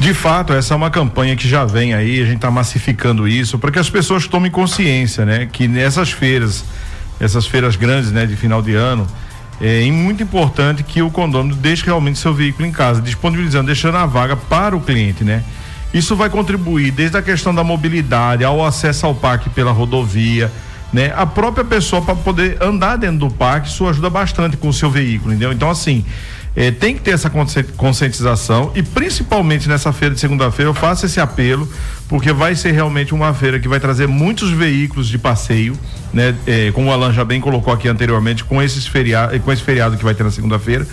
De 0.00 0.14
fato, 0.14 0.52
essa 0.52 0.74
é 0.74 0.76
uma 0.76 0.90
campanha 0.90 1.34
que 1.34 1.48
já 1.48 1.64
vem 1.64 1.92
aí, 1.92 2.22
a 2.22 2.24
gente 2.24 2.36
está 2.36 2.50
massificando 2.50 3.26
isso 3.26 3.58
para 3.58 3.72
que 3.72 3.80
as 3.80 3.90
pessoas 3.90 4.28
tomem 4.28 4.50
consciência, 4.50 5.24
né? 5.24 5.48
Que 5.50 5.66
nessas 5.66 6.12
feiras, 6.12 6.64
essas 7.18 7.46
feiras 7.46 7.74
grandes, 7.74 8.12
né, 8.12 8.24
de 8.24 8.36
final 8.36 8.62
de 8.62 8.74
ano, 8.74 9.06
é 9.60 9.84
muito 9.90 10.22
importante 10.22 10.84
que 10.84 11.02
o 11.02 11.10
condomínio 11.10 11.56
deixe 11.56 11.84
realmente 11.84 12.18
seu 12.20 12.32
veículo 12.32 12.66
em 12.66 12.70
casa, 12.70 13.02
disponibilizando, 13.02 13.66
deixando 13.66 13.96
a 13.96 14.06
vaga 14.06 14.36
para 14.36 14.76
o 14.76 14.80
cliente, 14.80 15.24
né? 15.24 15.42
Isso 15.92 16.14
vai 16.14 16.30
contribuir 16.30 16.92
desde 16.92 17.16
a 17.16 17.22
questão 17.22 17.52
da 17.52 17.64
mobilidade, 17.64 18.44
ao 18.44 18.64
acesso 18.64 19.04
ao 19.04 19.16
parque 19.16 19.50
pela 19.50 19.72
rodovia, 19.72 20.52
né? 20.92 21.12
A 21.16 21.26
própria 21.26 21.64
pessoa 21.64 22.00
para 22.00 22.14
poder 22.14 22.62
andar 22.62 22.96
dentro 22.96 23.18
do 23.18 23.30
parque, 23.30 23.68
isso 23.68 23.84
ajuda 23.88 24.08
bastante 24.08 24.56
com 24.56 24.68
o 24.68 24.72
seu 24.72 24.90
veículo, 24.90 25.32
entendeu? 25.32 25.52
Então 25.52 25.68
assim, 25.68 26.04
é, 26.58 26.72
tem 26.72 26.92
que 26.96 27.02
ter 27.02 27.12
essa 27.12 27.30
conscientização 27.76 28.72
e 28.74 28.82
principalmente 28.82 29.68
nessa 29.68 29.92
feira 29.92 30.12
de 30.12 30.20
segunda-feira 30.20 30.68
eu 30.68 30.74
faço 30.74 31.06
esse 31.06 31.20
apelo 31.20 31.70
porque 32.08 32.32
vai 32.32 32.56
ser 32.56 32.72
realmente 32.72 33.14
uma 33.14 33.32
feira 33.32 33.60
que 33.60 33.68
vai 33.68 33.78
trazer 33.78 34.08
muitos 34.08 34.50
veículos 34.50 35.06
de 35.06 35.18
passeio, 35.18 35.78
né? 36.12 36.34
É, 36.48 36.72
como 36.72 36.88
o 36.88 36.92
Alan 36.92 37.12
já 37.12 37.24
bem 37.24 37.40
colocou 37.40 37.72
aqui 37.72 37.86
anteriormente, 37.86 38.42
com 38.42 38.60
esses 38.60 38.88
feriado, 38.88 39.38
com 39.38 39.52
esse 39.52 39.62
feriado 39.62 39.96
que 39.96 40.02
vai 40.02 40.16
ter 40.16 40.24
na 40.24 40.32
segunda-feira, 40.32 40.84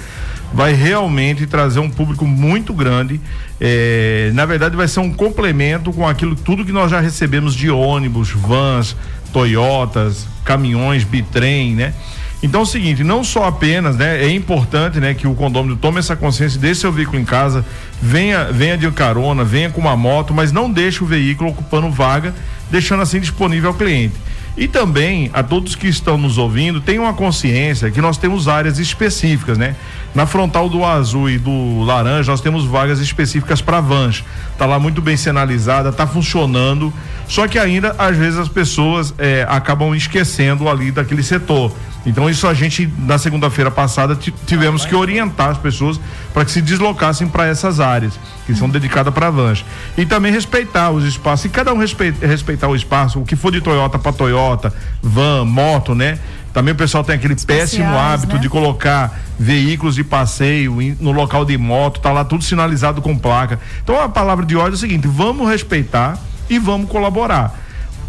vai 0.54 0.72
realmente 0.74 1.48
trazer 1.48 1.80
um 1.80 1.90
público 1.90 2.28
muito 2.28 2.72
grande. 2.72 3.20
É, 3.60 4.30
na 4.36 4.46
verdade, 4.46 4.76
vai 4.76 4.88
ser 4.88 5.00
um 5.00 5.12
complemento 5.12 5.92
com 5.92 6.08
aquilo 6.08 6.36
tudo 6.36 6.64
que 6.64 6.72
nós 6.72 6.92
já 6.92 7.00
recebemos 7.00 7.56
de 7.56 7.72
ônibus, 7.72 8.30
vans, 8.30 8.96
Toyotas, 9.34 10.28
caminhões, 10.44 11.04
bitrem, 11.04 11.74
né? 11.74 11.96
Então 12.44 12.62
é 12.62 12.64
o 12.64 12.66
seguinte, 12.66 13.04
não 13.04 13.24
só 13.24 13.46
apenas, 13.46 13.96
né, 13.96 14.24
é 14.24 14.30
importante, 14.30 15.00
né, 15.00 15.14
que 15.14 15.26
o 15.26 15.34
condomínio 15.34 15.78
tome 15.78 16.00
essa 16.00 16.16
consciência, 16.16 16.60
deixe 16.60 16.82
seu 16.82 16.92
veículo 16.92 17.18
em 17.20 17.26
casa, 17.26 17.66
venha, 18.02 18.46
venha 18.52 18.78
de 18.78 18.90
carona, 18.92 19.44
venha 19.44 19.70
com 19.70 19.82
uma 19.82 19.96
moto, 19.96 20.34
mas 20.34 20.52
não 20.52 20.70
deixe 20.70 21.04
o 21.04 21.08
veículo 21.08 21.50
ocupando 21.50 21.90
vaga 21.90 22.34
deixando 22.70 23.02
assim 23.02 23.20
disponível 23.20 23.70
ao 23.70 23.76
cliente. 23.76 24.16
E 24.58 24.68
também 24.68 25.30
a 25.34 25.44
todos 25.44 25.76
que 25.76 25.88
estão 25.88 26.18
nos 26.18 26.38
ouvindo, 26.38 26.80
tenham 26.80 27.08
a 27.08 27.14
consciência 27.14 27.92
que 27.92 28.00
nós 28.00 28.18
temos 28.18 28.48
áreas 28.48 28.80
específicas, 28.80 29.58
né? 29.58 29.76
Na 30.16 30.26
frontal 30.26 30.70
do 30.70 30.86
azul 30.86 31.30
e 31.30 31.38
do 31.38 31.84
laranja, 31.84 32.32
nós 32.32 32.40
temos 32.40 32.64
vagas 32.64 33.02
específicas 33.02 33.62
para 33.62 33.82
vans. 33.82 34.24
Tá 34.58 34.66
lá 34.66 34.80
muito 34.80 35.02
bem 35.02 35.18
sinalizada, 35.18 35.92
tá 35.92 36.08
funcionando. 36.08 36.94
Só 37.28 37.50
que 37.50 37.60
ainda, 37.60 37.94
às 37.98 38.16
vezes, 38.16 38.40
as 38.40 38.48
pessoas 38.48 39.14
é, 39.18 39.46
acabam 39.50 39.94
esquecendo 39.94 40.70
ali 40.70 40.90
daquele 40.90 41.22
setor. 41.22 41.74
Então, 42.06 42.30
isso 42.30 42.48
a 42.48 42.54
gente, 42.54 42.90
na 43.00 43.18
segunda-feira 43.18 43.70
passada, 43.70 44.18
tivemos 44.46 44.86
que 44.86 44.96
orientar 44.96 45.50
as 45.50 45.58
pessoas 45.58 46.00
para 46.34 46.46
que 46.46 46.52
se 46.52 46.62
deslocassem 46.62 47.28
para 47.28 47.48
essas 47.48 47.82
áreas, 47.82 48.18
que 48.46 48.56
são 48.56 48.70
dedicadas 48.70 49.14
para 49.14 49.30
vans. 49.30 49.66
E 49.98 50.06
também 50.06 50.32
respeitar 50.32 50.92
os 50.92 51.04
espaços. 51.04 51.46
E 51.46 51.50
cada 51.50 51.74
um 51.74 51.78
respeitar 51.78 52.70
o 52.70 52.76
espaço, 52.76 53.20
o 53.20 53.26
que 53.26 53.36
for 53.36 53.52
de 53.52 53.60
Toyota 53.60 54.00
para 54.00 54.14
Toyota, 54.14 54.74
van, 55.02 55.44
moto, 55.44 55.94
né? 55.94 56.20
Também 56.56 56.74
o 56.74 56.78
pessoal 56.78 57.04
tem 57.04 57.16
aquele 57.16 57.34
Especiais, 57.34 57.72
péssimo 57.72 57.98
hábito 57.98 58.36
né? 58.36 58.42
de 58.42 58.48
colocar 58.48 59.20
veículos 59.38 59.94
de 59.94 60.06
passeio 60.06 60.74
no 61.02 61.12
local 61.12 61.44
de 61.44 61.58
moto, 61.58 62.00
tá 62.00 62.14
lá 62.14 62.24
tudo 62.24 62.46
sinalizado 62.46 63.02
com 63.02 63.18
placa. 63.18 63.60
Então 63.84 64.02
a 64.02 64.08
palavra 64.08 64.46
de 64.46 64.56
ordem 64.56 64.72
é 64.72 64.76
o 64.76 64.78
seguinte: 64.78 65.06
vamos 65.06 65.50
respeitar 65.50 66.18
e 66.50 66.58
vamos 66.58 66.90
colaborar. 66.90 67.60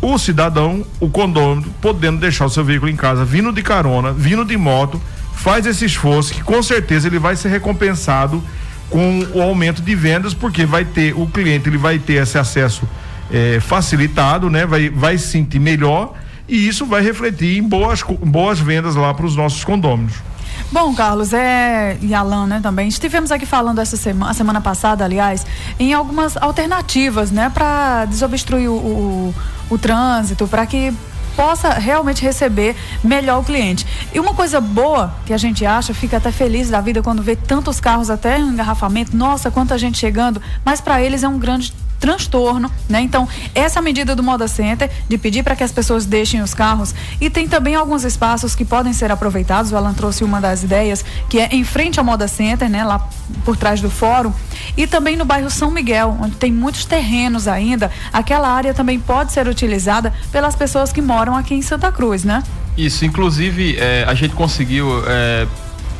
O 0.01 0.17
cidadão, 0.17 0.87
o 1.01 1.11
condômino, 1.11 1.75
podendo 1.81 2.21
deixar 2.21 2.45
o 2.45 2.49
seu 2.49 2.65
veículo 2.65 2.89
em 2.89 2.95
casa, 2.95 3.25
vindo 3.25 3.51
de 3.51 3.65
carona, 3.65 4.13
vindo 4.13 4.45
de 4.45 4.57
moto, 4.57 5.03
faz 5.35 5.67
esse 5.67 5.85
esforço 5.85 6.33
que 6.33 6.41
com 6.41 6.63
certeza 6.63 7.09
ele 7.09 7.19
vai 7.19 7.35
ser 7.35 7.49
recompensado 7.49 8.41
com 8.89 9.27
o 9.35 9.43
aumento 9.43 9.83
de 9.83 9.97
vendas, 9.97 10.35
porque 10.35 10.65
vai 10.65 10.85
ter 10.85 11.13
o 11.19 11.27
cliente, 11.27 11.69
ele 11.69 11.79
vai 11.79 11.99
ter 11.99 12.23
esse 12.23 12.39
acesso 12.39 12.89
eh, 13.33 13.59
facilitado, 13.61 14.49
né? 14.49 14.65
Vai, 14.65 14.89
vai 14.89 15.19
se 15.19 15.27
sentir 15.27 15.59
melhor 15.59 16.15
e 16.49 16.69
isso 16.69 16.87
vai 16.87 17.03
refletir 17.03 17.59
em 17.59 17.63
boas, 17.63 18.03
boas 18.03 18.59
vendas 18.59 18.95
lá 18.95 19.13
para 19.13 19.27
os 19.27 19.37
nossos 19.37 19.65
condôminos. 19.65 20.15
Bom, 20.73 20.95
Carlos, 20.95 21.33
é, 21.33 21.97
e 22.01 22.13
Alan, 22.13 22.47
né, 22.47 22.61
também. 22.63 22.89
Estivemos 22.89 23.31
aqui 23.31 23.47
falando 23.47 23.81
essa 23.81 23.97
semana, 23.97 24.35
semana 24.35 24.61
passada, 24.61 25.05
aliás, 25.05 25.47
em 25.79 25.93
algumas 25.93 26.37
alternativas, 26.37 27.31
né, 27.31 27.51
para 27.53 28.05
desobstruir 28.07 28.71
o, 28.71 28.75
o, 28.75 29.35
o 29.71 29.79
trânsito, 29.79 30.49
para 30.49 30.67
que 30.67 30.93
possa 31.37 31.75
realmente 31.75 32.23
receber 32.23 32.75
melhor 33.05 33.41
o 33.41 33.45
cliente. 33.45 33.87
E 34.13 34.19
uma 34.19 34.35
coisa 34.35 34.61
boa 34.61 35.15
que 35.27 35.33
a 35.33 35.39
gente 35.39 35.65
acha, 35.65 35.93
fica 35.93 36.17
até 36.17 36.33
feliz 36.33 36.71
da 36.71 36.81
vida 36.81 37.03
quando 37.03 37.23
vê 37.23 37.37
tantos 37.37 37.79
carros 37.79 38.09
até 38.09 38.39
em 38.39 38.49
engarrafamento, 38.49 39.15
nossa, 39.15 39.51
quanta 39.51 39.77
gente 39.77 39.99
chegando, 39.99 40.41
mas 40.65 40.81
para 40.81 41.01
eles 41.03 41.23
é 41.23 41.29
um 41.29 41.39
grande 41.39 41.73
transtorno, 41.99 42.71
né? 42.89 43.01
Então, 43.01 43.29
essa 43.55 43.81
medida 43.81 44.15
do 44.15 44.23
Moda 44.23 44.49
Center 44.49 44.91
de 45.09 45.19
pedir 45.19 45.43
para 45.43 45.57
que 45.57 45.65
as 45.65 45.73
pessoas 45.73 46.07
deixem 46.07 46.41
os 46.43 46.55
carros 46.55 46.95
e 47.21 47.29
tem 47.31 47.49
também 47.49 47.75
alguns 47.75 48.05
espaços 48.05 48.55
que 48.55 48.65
podem 48.65 48.93
ser 48.93 49.11
aproveitados. 49.11 49.73
O 49.73 49.77
Alan 49.77 49.95
trouxe 49.95 50.25
uma 50.25 50.41
das 50.41 50.63
ideias, 50.63 51.05
que 51.29 51.39
é 51.39 51.49
em 51.53 51.65
frente 51.65 51.99
ao 51.99 52.05
Moda 52.05 52.29
Center, 52.29 52.69
né, 52.69 52.85
lá 52.85 53.07
por 53.45 53.57
trás 53.57 53.81
do 53.81 53.91
fórum, 53.91 54.33
e 54.77 54.87
também 54.87 55.17
no 55.17 55.25
bairro 55.25 55.51
São 55.51 55.71
Miguel, 55.71 56.17
onde 56.21 56.37
tem 56.37 56.53
muitos 56.53 56.85
terrenos 56.85 57.49
ainda. 57.49 57.91
Aquela 58.13 58.49
área 58.49 58.75
também 58.75 58.99
pode 58.99 59.33
ser 59.33 59.49
utilizada 59.49 60.13
pelas 60.31 60.55
pessoas 60.55 60.93
que 60.93 61.03
moram 61.03 61.37
aqui 61.37 61.55
em 61.55 61.63
Santa 61.63 61.91
Cruz, 61.91 62.25
né? 62.25 62.43
Isso, 62.77 63.05
inclusive 63.05 63.77
é, 63.79 64.05
a 64.07 64.15
gente 64.15 64.35
conseguiu 64.35 65.03
é, 65.07 65.47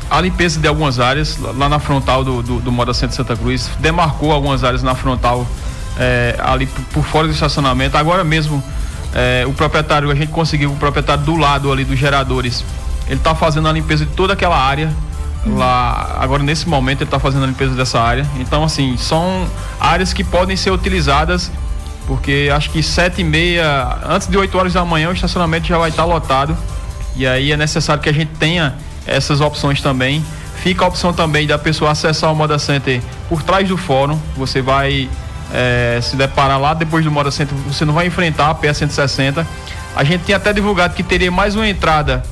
a 0.09 0.21
limpeza 0.21 0.59
de 0.59 0.67
algumas 0.67 0.99
áreas 0.99 1.37
lá 1.37 1.67
na 1.67 1.79
frontal 1.79 2.23
do, 2.23 2.41
do, 2.41 2.59
do 2.59 2.71
Moda 2.71 2.93
Center 2.93 3.15
Santa 3.15 3.35
Cruz, 3.35 3.69
demarcou 3.79 4.31
algumas 4.31 4.63
áreas 4.63 4.83
na 4.83 4.95
frontal 4.95 5.45
é, 5.99 6.35
ali 6.39 6.67
por 6.93 7.03
fora 7.03 7.27
do 7.27 7.33
estacionamento. 7.33 7.97
Agora 7.97 8.23
mesmo, 8.23 8.63
é, 9.13 9.45
o 9.47 9.53
proprietário, 9.53 10.09
a 10.11 10.15
gente 10.15 10.31
conseguiu 10.31 10.71
o 10.71 10.75
proprietário 10.75 11.23
do 11.23 11.35
lado 11.35 11.71
ali 11.71 11.83
dos 11.83 11.97
geradores. 11.97 12.63
Ele 13.07 13.15
está 13.15 13.33
fazendo 13.33 13.67
a 13.67 13.71
limpeza 13.71 14.05
de 14.05 14.11
toda 14.11 14.33
aquela 14.33 14.57
área. 14.57 14.91
Lá, 15.45 16.17
agora 16.19 16.43
nesse 16.43 16.67
momento 16.67 17.01
ele 17.01 17.07
está 17.07 17.19
fazendo 17.19 17.45
a 17.45 17.47
limpeza 17.47 17.73
dessa 17.73 18.01
área. 18.01 18.25
Então, 18.37 18.63
assim, 18.63 18.97
são 18.97 19.47
áreas 19.79 20.11
que 20.11 20.23
podem 20.23 20.57
ser 20.57 20.71
utilizadas, 20.71 21.49
porque 22.05 22.49
acho 22.53 22.69
que 22.69 22.83
sete 22.83 23.21
e 23.21 23.23
meia, 23.23 23.97
antes 24.05 24.27
de 24.27 24.37
8 24.37 24.57
horas 24.57 24.73
da 24.73 24.83
manhã, 24.83 25.09
o 25.09 25.13
estacionamento 25.13 25.67
já 25.67 25.77
vai 25.77 25.89
estar 25.89 26.03
tá 26.03 26.09
lotado. 26.09 26.57
E 27.15 27.25
aí 27.25 27.51
é 27.51 27.57
necessário 27.57 28.03
que 28.03 28.09
a 28.09 28.13
gente 28.13 28.31
tenha 28.37 28.75
essas 29.05 29.39
opções 29.39 29.81
também. 29.81 30.23
Fica 30.61 30.83
a 30.83 30.87
opção 30.87 31.13
também 31.13 31.47
da 31.47 31.57
pessoa 31.57 31.91
acessar 31.91 32.31
o 32.31 32.35
Moda 32.35 32.59
Center 32.59 33.01
por 33.29 33.41
trás 33.41 33.67
do 33.67 33.77
fórum. 33.77 34.19
Você 34.35 34.61
vai 34.61 35.09
é, 35.53 35.99
se 36.01 36.15
deparar 36.15 36.59
lá 36.59 36.73
depois 36.73 37.03
do 37.03 37.11
Moda 37.11 37.31
Center, 37.31 37.55
você 37.67 37.85
não 37.85 37.93
vai 37.93 38.07
enfrentar 38.07 38.49
a 38.49 38.55
PA 38.55 38.73
160. 38.73 39.45
A 39.95 40.03
gente 40.03 40.25
tinha 40.25 40.37
até 40.37 40.53
divulgado 40.53 40.93
que 40.93 41.03
teria 41.03 41.31
mais 41.31 41.55
uma 41.55 41.67
entrada 41.67 42.23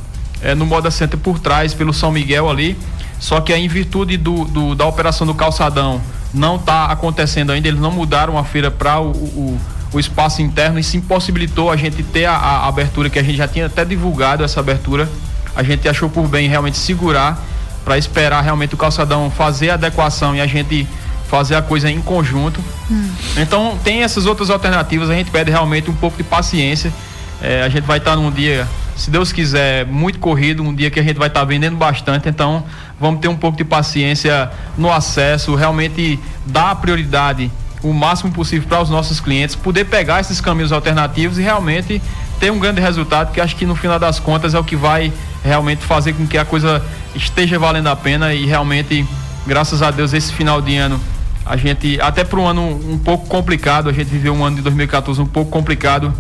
é, 0.41 0.53
no 0.53 0.65
Moda 0.65 0.91
Center 0.91 1.17
por 1.17 1.39
trás, 1.39 1.74
pelo 1.74 1.93
São 1.93 2.12
Miguel 2.12 2.50
ali. 2.50 2.77
Só 3.19 3.39
que 3.39 3.53
aí, 3.53 3.63
em 3.63 3.67
virtude 3.67 4.17
do, 4.17 4.45
do, 4.45 4.75
da 4.75 4.86
operação 4.86 5.25
do 5.25 5.34
calçadão, 5.34 6.01
não 6.34 6.57
está 6.57 6.86
acontecendo 6.86 7.51
ainda. 7.51 7.67
Eles 7.67 7.79
não 7.79 7.91
mudaram 7.91 8.38
a 8.38 8.43
feira 8.43 8.69
para 8.69 9.00
o, 9.00 9.12
o, 9.12 9.60
o, 9.93 10.00
espaço 10.00 10.41
interno 10.41 10.77
e 10.77 10.84
se 10.84 10.98
impossibilitou 10.98 11.72
a 11.72 11.77
gente 11.77 12.03
ter 12.03 12.25
a, 12.25 12.34
a 12.34 12.67
abertura, 12.67 13.10
que 13.10 13.17
a 13.17 13.24
gente 13.24 13.38
já 13.38 13.48
tinha 13.48 13.67
até 13.67 13.86
divulgado 13.86 14.43
essa 14.43 14.60
abertura. 14.60 15.10
A 15.55 15.63
gente 15.63 15.88
achou 15.88 16.10
por 16.10 16.27
bem 16.27 16.50
realmente 16.50 16.77
segurar 16.77 17.41
para 17.86 17.98
esperar 17.98 18.41
realmente 18.41 18.74
o 18.74 18.77
calçadão 18.77 19.29
fazer 19.29 19.69
a 19.69 19.75
adequação 19.75 20.36
e 20.36 20.41
a 20.41 20.48
gente 20.48 20.88
fazer 21.36 21.56
a 21.56 21.62
coisa 21.62 21.92
em 21.92 22.01
conjunto. 22.01 22.62
Hum. 22.89 23.10
Então 23.36 23.77
tem 23.84 24.04
essas 24.04 24.25
outras 24.25 24.50
alternativas, 24.50 25.10
a 25.10 25.13
gente 25.13 25.30
pede 25.30 25.51
realmente 25.51 25.92
um 25.92 25.94
pouco 25.94 26.15
de 26.15 26.24
paciência. 26.24 26.94
É, 27.42 27.62
a 27.63 27.68
gente 27.68 27.84
vai 27.84 27.98
estar 27.98 28.15
num 28.15 28.32
dia, 28.32 28.65
se 28.96 29.12
Deus 29.12 29.34
quiser, 29.34 29.86
muito 29.86 30.18
corrido, 30.18 30.63
um 30.63 30.74
dia 30.74 30.89
que 30.89 30.98
a 30.98 31.04
gente 31.04 31.18
vai 31.18 31.27
estar 31.27 31.44
vendendo 31.44 31.75
bastante, 31.75 32.30
então 32.30 32.63
vamos 32.98 33.20
ter 33.20 33.27
um 33.27 33.36
pouco 33.36 33.58
de 33.58 33.65
paciência 33.65 34.50
no 34.77 34.89
acesso, 34.89 35.54
realmente 35.56 36.18
dar 36.46 36.74
prioridade 36.75 37.51
o 37.84 37.94
máximo 37.94 38.32
possível 38.32 38.68
para 38.70 38.82
os 38.82 38.89
nossos 38.89 39.20
clientes, 39.20 39.56
poder 39.56 39.84
pegar 39.84 40.22
esses 40.22 40.39
caminhos 40.39 40.72
alternativos 40.72 41.38
e 41.38 41.42
realmente 41.42 42.01
ter 42.39 42.50
um 42.50 42.58
grande 42.58 42.80
resultado, 42.80 43.34
que 43.34 43.42
acho 43.42 43.58
que 43.58 43.65
no 43.65 43.75
final 43.75 44.00
das 44.00 44.20
contas 44.20 44.54
é 44.54 44.60
o 44.60 44.63
que 44.63 44.77
vai 44.77 45.12
realmente 45.44 45.84
fazer 45.84 46.13
com 46.13 46.25
que 46.25 46.38
a 46.38 46.46
coisa 46.46 46.82
esteja 47.13 47.60
valendo 47.60 47.88
a 47.88 47.96
pena 47.96 48.34
e 48.34 48.46
realmente, 48.46 49.06
graças 49.46 49.82
a 49.82 49.92
Deus, 49.92 50.13
esse 50.13 50.32
final 50.32 50.62
de 50.62 50.77
ano 50.77 51.00
a 51.46 51.56
gente, 51.56 52.00
até 52.02 52.24
para 52.24 52.40
um 52.40 52.48
ano 52.48 52.64
um 52.64 52.98
pouco 52.98 53.28
complicado, 53.28 53.88
a 53.88 53.94
gente 53.94 54.08
viveu 54.08 54.34
um 54.34 54.44
ano 54.44 54.56
de 54.56 54.62
2014 54.64 55.22
um 55.22 55.28
pouco 55.28 55.52
complicado. 55.52 56.12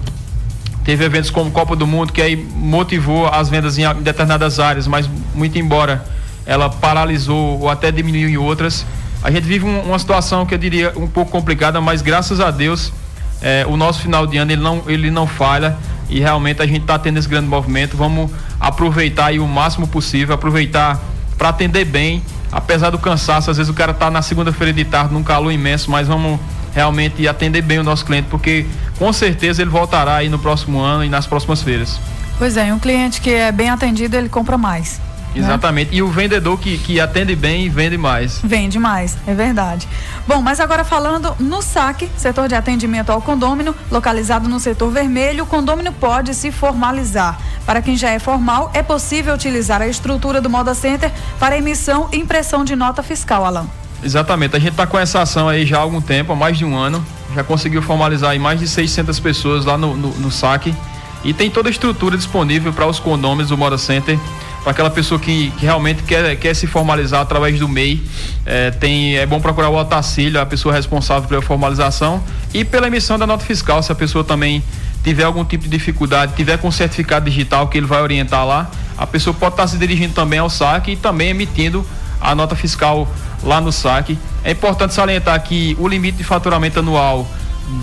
Teve 0.83 1.03
eventos 1.03 1.31
como 1.31 1.49
Copa 1.49 1.75
do 1.75 1.87
Mundo, 1.87 2.13
que 2.13 2.21
aí 2.21 2.35
motivou 2.35 3.27
as 3.27 3.49
vendas 3.49 3.75
em 3.77 3.83
determinadas 4.01 4.59
áreas, 4.59 4.85
mas 4.87 5.09
muito 5.33 5.57
embora 5.57 6.05
ela 6.45 6.69
paralisou 6.69 7.59
ou 7.59 7.69
até 7.69 7.91
diminuiu 7.91 8.29
em 8.29 8.37
outras. 8.37 8.85
A 9.23 9.31
gente 9.31 9.45
vive 9.45 9.65
um, 9.65 9.79
uma 9.81 9.97
situação 9.97 10.45
que 10.45 10.53
eu 10.53 10.59
diria 10.59 10.93
um 10.95 11.07
pouco 11.07 11.31
complicada, 11.31 11.81
mas 11.81 12.03
graças 12.03 12.39
a 12.39 12.51
Deus 12.51 12.93
é, 13.41 13.65
o 13.67 13.75
nosso 13.75 14.01
final 14.01 14.27
de 14.27 14.37
ano 14.37 14.51
ele 14.51 14.61
não, 14.61 14.83
ele 14.87 15.09
não 15.09 15.25
falha 15.25 15.75
e 16.07 16.19
realmente 16.19 16.61
a 16.61 16.67
gente 16.67 16.81
está 16.81 16.99
tendo 16.99 17.17
esse 17.17 17.27
grande 17.27 17.47
movimento. 17.47 17.97
Vamos 17.97 18.29
aproveitar 18.59 19.27
aí 19.27 19.39
o 19.39 19.47
máximo 19.47 19.87
possível, 19.87 20.35
aproveitar 20.35 21.01
para 21.35 21.49
atender 21.49 21.85
bem 21.85 22.21
apesar 22.55 22.89
do 22.89 22.97
cansaço, 22.97 23.51
às 23.51 23.57
vezes 23.57 23.69
o 23.69 23.73
cara 23.73 23.93
tá 23.93 24.09
na 24.09 24.21
segunda-feira 24.21 24.71
de 24.71 24.85
tarde 24.85 25.13
num 25.13 25.21
calor 25.21 25.51
imenso, 25.51 25.91
mas 25.91 26.07
vamos 26.07 26.39
realmente 26.73 27.27
atender 27.27 27.61
bem 27.61 27.79
o 27.79 27.83
nosso 27.83 28.05
cliente, 28.05 28.29
porque 28.29 28.65
com 28.97 29.11
certeza 29.11 29.61
ele 29.61 29.69
voltará 29.69 30.15
aí 30.15 30.29
no 30.29 30.39
próximo 30.39 30.79
ano 30.79 31.03
e 31.03 31.09
nas 31.09 31.27
próximas 31.27 31.61
feiras. 31.61 31.99
Pois 32.37 32.55
é, 32.55 32.73
um 32.73 32.79
cliente 32.79 33.19
que 33.19 33.29
é 33.29 33.51
bem 33.51 33.69
atendido, 33.69 34.15
ele 34.15 34.29
compra 34.29 34.57
mais. 34.57 35.01
Né? 35.35 35.45
Exatamente. 35.45 35.91
Né? 35.91 35.97
E 35.97 36.01
o 36.01 36.07
vendedor 36.07 36.59
que, 36.59 36.77
que 36.77 36.99
atende 36.99 37.35
bem 37.35 37.69
vende 37.69 37.97
mais. 37.97 38.39
Vende 38.43 38.79
mais, 38.79 39.17
é 39.27 39.33
verdade. 39.33 39.87
Bom, 40.27 40.41
mas 40.41 40.59
agora 40.59 40.83
falando 40.83 41.35
no 41.39 41.61
SAC, 41.61 42.09
setor 42.17 42.47
de 42.47 42.55
atendimento 42.55 43.11
ao 43.11 43.21
condômino, 43.21 43.75
localizado 43.91 44.47
no 44.49 44.59
setor 44.59 44.91
vermelho, 44.91 45.43
o 45.43 45.47
condômino 45.47 45.91
pode 45.91 46.33
se 46.33 46.51
formalizar. 46.51 47.39
Para 47.65 47.81
quem 47.81 47.97
já 47.97 48.09
é 48.09 48.19
formal, 48.19 48.71
é 48.73 48.81
possível 48.81 49.33
utilizar 49.33 49.81
a 49.81 49.87
estrutura 49.87 50.39
do 50.39 50.49
Moda 50.49 50.73
Center 50.73 51.11
para 51.39 51.57
emissão 51.57 52.09
e 52.11 52.17
impressão 52.17 52.63
de 52.63 52.75
nota 52.75 53.03
fiscal, 53.03 53.45
Alan. 53.45 53.67
Exatamente. 54.03 54.55
A 54.55 54.59
gente 54.59 54.71
está 54.71 54.85
com 54.85 54.99
essa 54.99 55.21
ação 55.21 55.49
aí 55.49 55.65
já 55.65 55.77
há 55.77 55.81
algum 55.81 55.99
tempo, 55.99 56.31
há 56.31 56.35
mais 56.35 56.57
de 56.57 56.63
um 56.63 56.77
ano. 56.77 57.03
Já 57.33 57.43
conseguiu 57.43 57.81
formalizar 57.81 58.31
aí 58.31 58.39
mais 58.39 58.59
de 58.59 58.67
600 58.67 59.19
pessoas 59.19 59.65
lá 59.65 59.77
no, 59.77 59.97
no, 59.97 60.09
no 60.09 60.31
SAC. 60.31 60.75
E 61.23 61.33
tem 61.33 61.49
toda 61.49 61.69
a 61.69 61.71
estrutura 61.71 62.15
disponível 62.15 62.71
para 62.71 62.85
os 62.85 62.99
condôminos 62.99 63.49
do 63.49 63.57
Moda 63.57 63.79
Center 63.79 64.19
para 64.65 64.71
aquela 64.71 64.89
pessoa 64.89 65.19
que, 65.19 65.51
que, 65.51 65.63
realmente 65.63 66.01
quer, 66.01 66.35
quer 66.37 66.55
se 66.55 66.65
formalizar 66.65 67.21
através 67.21 67.59
do 67.59 67.69
MEI. 67.69 68.03
É, 68.43 68.71
tem, 68.71 69.15
é 69.15 69.23
bom 69.23 69.39
procurar 69.39 69.69
o 69.69 69.75
Otacílio, 69.77 70.41
a 70.41 70.45
pessoa 70.45 70.73
responsável 70.73 71.29
pela 71.29 71.41
formalização, 71.43 72.23
e 72.51 72.65
pela 72.65 72.87
emissão 72.87 73.19
da 73.19 73.27
nota 73.27 73.45
fiscal, 73.45 73.83
se 73.83 73.91
a 73.91 73.95
pessoa 73.95 74.23
também 74.23 74.63
tiver 75.03 75.23
algum 75.23 75.45
tipo 75.45 75.65
de 75.65 75.69
dificuldade, 75.69 76.33
tiver 76.35 76.57
com 76.57 76.71
certificado 76.71 77.29
digital 77.29 77.67
que 77.67 77.77
ele 77.77 77.85
vai 77.85 78.01
orientar 78.01 78.43
lá, 78.43 78.71
a 78.97 79.05
pessoa 79.05 79.35
pode 79.35 79.53
estar 79.53 79.67
se 79.67 79.77
dirigindo 79.77 80.15
também 80.15 80.39
ao 80.39 80.49
saque 80.49 80.93
e 80.93 80.95
também 80.95 81.29
emitindo 81.29 81.85
a 82.19 82.33
nota 82.33 82.55
fiscal 82.55 83.07
lá 83.43 83.61
no 83.61 83.71
saque. 83.71 84.17
É 84.43 84.49
importante 84.49 84.95
salientar 84.95 85.39
que 85.43 85.77
o 85.79 85.87
limite 85.87 86.17
de 86.17 86.23
faturamento 86.23 86.79
anual 86.79 87.27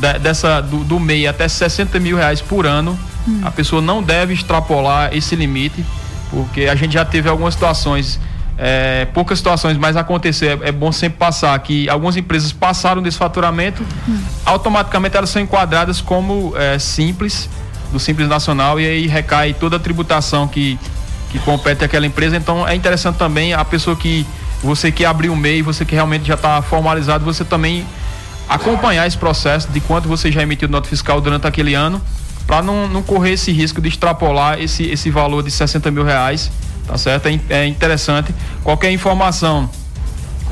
de, 0.00 0.18
dessa 0.18 0.60
do, 0.60 0.82
do 0.82 0.98
MEI 0.98 1.28
até 1.28 1.46
60 1.46 2.00
mil 2.00 2.16
reais 2.16 2.40
por 2.40 2.66
ano, 2.66 2.98
hum. 3.28 3.40
a 3.44 3.52
pessoa 3.52 3.80
não 3.80 4.02
deve 4.02 4.34
extrapolar 4.34 5.14
esse 5.16 5.36
limite, 5.36 5.84
porque 6.32 6.62
a 6.62 6.74
gente 6.74 6.94
já 6.94 7.04
teve 7.04 7.28
algumas 7.28 7.52
situações, 7.52 8.18
é, 8.56 9.04
poucas 9.12 9.38
situações, 9.38 9.76
mas 9.76 9.96
acontecer, 9.96 10.58
é, 10.62 10.68
é, 10.68 10.72
bom 10.72 10.90
sempre 10.90 11.18
passar 11.18 11.58
que 11.58 11.88
algumas 11.90 12.16
empresas 12.16 12.52
passaram 12.52 13.02
desse 13.02 13.18
faturamento, 13.18 13.84
automaticamente 14.46 15.14
elas 15.14 15.28
são 15.28 15.42
enquadradas 15.42 16.00
como 16.00 16.54
é, 16.56 16.78
simples, 16.78 17.50
do 17.92 18.00
Simples 18.00 18.26
Nacional, 18.26 18.80
e 18.80 18.86
aí 18.86 19.06
recai 19.06 19.52
toda 19.52 19.76
a 19.76 19.78
tributação 19.78 20.48
que, 20.48 20.78
que 21.30 21.38
compete 21.40 21.84
àquela 21.84 22.06
empresa. 22.06 22.34
Então 22.34 22.66
é 22.66 22.74
interessante 22.74 23.16
também 23.16 23.52
a 23.52 23.62
pessoa 23.62 23.94
que 23.94 24.26
você 24.62 24.90
que 24.90 25.04
abriu 25.04 25.34
o 25.34 25.36
MEI, 25.36 25.60
você 25.60 25.84
que 25.84 25.94
realmente 25.94 26.24
já 26.26 26.34
está 26.34 26.62
formalizado, 26.62 27.24
você 27.24 27.44
também 27.44 27.84
acompanhar 28.48 29.06
esse 29.06 29.18
processo 29.18 29.68
de 29.68 29.80
quanto 29.80 30.08
você 30.08 30.32
já 30.32 30.42
emitiu 30.42 30.68
nota 30.68 30.88
fiscal 30.88 31.20
durante 31.20 31.46
aquele 31.46 31.74
ano, 31.74 32.00
para 32.46 32.62
não, 32.62 32.88
não 32.88 33.02
correr 33.02 33.32
esse 33.32 33.52
risco 33.52 33.80
de 33.80 33.88
extrapolar 33.88 34.60
esse, 34.60 34.84
esse 34.84 35.10
valor 35.10 35.42
de 35.42 35.50
60 35.50 35.90
mil 35.90 36.04
reais, 36.04 36.50
tá 36.86 36.98
certo? 36.98 37.26
É, 37.26 37.40
é 37.50 37.66
interessante. 37.66 38.34
Qualquer 38.62 38.90
informação 38.92 39.68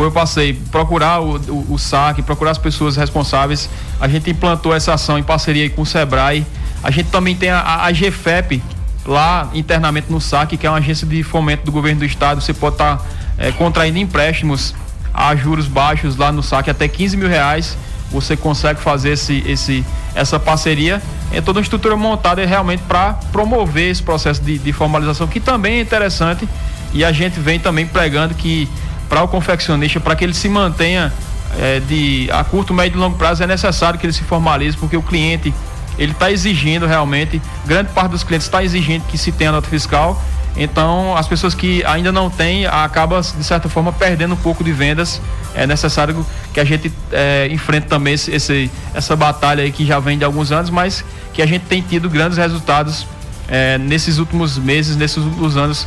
como 0.01 0.09
eu 0.09 0.13
passei, 0.13 0.55
procurar 0.71 1.21
o, 1.21 1.37
o, 1.37 1.75
o, 1.75 1.79
SAC, 1.79 2.23
procurar 2.23 2.53
as 2.53 2.59
pessoas 2.59 2.97
responsáveis. 2.97 3.69
A 4.01 4.09
gente 4.09 4.31
implantou 4.31 4.75
essa 4.75 4.95
ação 4.95 5.19
em 5.19 5.23
parceria 5.23 5.69
com 5.69 5.83
o 5.83 5.87
SEBRAE. 5.87 6.47
A 6.83 6.91
gente 6.91 7.11
também 7.11 7.37
tem 7.37 7.51
a, 7.51 7.85
a 7.85 7.93
GFEP 7.93 8.63
lá 9.05 9.51
internamente 9.53 10.11
no 10.11 10.19
SAC, 10.19 10.57
que 10.57 10.67
é 10.67 10.71
uma 10.71 10.79
agência 10.79 11.07
de 11.07 11.23
fomento 11.23 11.65
do 11.65 11.73
governo 11.73 12.01
do 12.01 12.07
estado. 12.07 12.41
Você 12.41 12.55
pode 12.55 12.77
estar 12.77 12.97
tá, 12.97 13.05
é, 13.37 13.53
contraindo 13.53 13.99
empréstimos 13.99 14.75
a 15.13 15.35
juros 15.37 15.67
baixos 15.67 16.17
lá 16.17 16.33
no 16.33 16.43
saque 16.43 16.71
até 16.71 16.89
15 16.89 17.17
mil 17.17 17.29
reais. 17.29 17.77
Você 18.11 18.37
consegue 18.37 18.81
fazer 18.81 19.11
esse, 19.11 19.43
esse, 19.47 19.85
essa 20.15 20.39
parceria. 20.39 21.01
É 21.33 21.41
toda 21.41 21.59
uma 21.59 21.63
estrutura 21.63 21.97
montada 21.97 22.45
realmente 22.45 22.83
para 22.89 23.15
promover 23.33 23.91
esse 23.91 24.03
processo 24.03 24.43
de, 24.43 24.59
de 24.59 24.73
formalização, 24.73 25.27
que 25.27 25.39
também 25.39 25.79
é 25.79 25.81
interessante. 25.81 26.49
E 26.93 27.05
a 27.05 27.13
gente 27.13 27.39
vem 27.39 27.61
também 27.61 27.87
pregando 27.87 28.35
que 28.35 28.69
para 29.09 29.23
o 29.23 29.29
confeccionista, 29.29 30.01
para 30.01 30.17
que 30.17 30.25
ele 30.25 30.35
se 30.35 30.49
mantenha 30.49 31.13
é, 31.59 31.81
de 31.81 32.29
a 32.33 32.45
curto, 32.45 32.73
médio 32.73 32.97
e 32.97 33.01
longo 33.01 33.17
prazo, 33.17 33.43
é 33.43 33.47
necessário 33.47 33.99
que 33.99 34.07
ele 34.07 34.13
se 34.13 34.23
formalize, 34.23 34.77
porque 34.77 34.97
o 34.97 35.03
cliente 35.03 35.53
ele 35.99 36.13
está 36.13 36.31
exigindo 36.31 36.87
realmente, 36.87 37.41
grande 37.67 37.91
parte 37.93 38.13
dos 38.13 38.25
clientes 38.25 38.47
está 38.47 38.65
exigindo 38.65 39.05
que 39.07 39.19
se 39.19 39.33
tenha 39.33 39.53
nota 39.53 39.69
fiscal 39.69 40.21
então, 40.57 41.17
as 41.17 41.29
pessoas 41.29 41.55
que 41.55 41.85
ainda 41.85 42.11
não 42.11 42.29
têm 42.29 42.67
acabam, 42.67 43.21
de 43.21 43.45
certa 43.45 43.69
forma, 43.69 43.93
perdendo 43.93 44.35
um 44.35 44.37
pouco 44.37 44.65
de 44.65 44.73
vendas. 44.73 45.21
É 45.55 45.67
necessário 45.67 46.25
que 46.53 46.61
a 46.61 46.65
gente 46.65 46.93
é, 47.13 47.49
enfrente 47.51 47.87
também 47.87 48.15
esse, 48.15 48.31
esse, 48.31 48.71
essa 48.95 49.17
batalha 49.17 49.63
aí 49.63 49.73
que 49.73 49.85
já 49.85 49.99
vem 49.99 50.19
de 50.19 50.25
alguns 50.25 50.53
anos, 50.53 50.71
mas 50.71 51.05
que 51.33 51.43
a 51.43 51.47
gente 51.47 51.63
tem 51.63 51.83
tido 51.83 52.09
grandes 52.09 52.39
resultados 52.39 53.07
é, 53.49 53.79
nesses 53.79 54.19
últimos 54.19 54.59
meses, 54.59 54.97
nesses 54.97 55.19
últimos 55.19 55.57
anos, 55.57 55.87